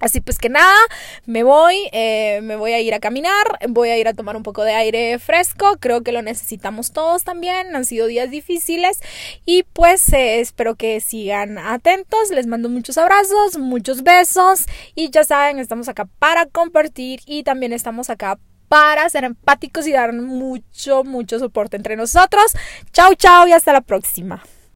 Así 0.05 0.21
pues 0.21 0.37
que 0.37 0.51
nada, 0.51 0.77
me 1.25 1.45
voy, 1.45 1.89
eh, 1.93 2.41
me 2.43 2.57
voy 2.57 2.75
a 2.75 2.81
ir 2.83 2.93
a 2.93 3.01
caminar, 3.01 3.47
voy 3.71 3.89
a 3.89 3.97
ir 3.97 4.07
a 4.07 4.13
tomar 4.13 4.37
un 4.37 4.43
poco 4.43 4.63
de 4.63 4.75
aire 4.75 5.19
fresco, 5.19 5.79
creo 5.81 6.03
que 6.03 6.13
lo 6.13 6.21
necesitamos 6.21 6.93
todos 6.93 7.25
también, 7.25 7.75
han 7.75 7.87
sido 7.87 8.07
días 8.07 8.31
difíciles 8.31 9.01
y 9.47 9.63
pues 9.63 10.13
eh, 10.13 10.41
espero 10.41 10.75
que 10.75 11.01
sigan 11.01 11.57
atentos, 11.57 12.29
les 12.33 12.47
mando 12.47 12.69
muchos 12.69 12.99
abrazos, 12.99 13.57
muchos 13.57 14.03
besos 14.03 14.67
y 14.95 15.09
ya 15.09 15.25
saben, 15.25 15.59
estamos 15.59 15.89
acá 15.89 16.07
para 16.19 16.45
compartir 16.45 17.21
y 17.25 17.43
también 17.43 17.73
estamos 17.73 18.11
acá 18.11 18.39
para 18.69 19.09
ser 19.09 19.25
empáticos 19.25 19.87
y 19.87 19.93
dar 19.93 20.13
mucho, 20.13 21.03
mucho 21.03 21.39
soporte 21.39 21.79
entre 21.79 21.97
nosotros. 21.97 22.53
Chao, 22.93 23.15
chao 23.15 23.49
y 23.49 23.53
hasta 23.53 23.73
la 23.73 23.81
próxima. 23.81 24.43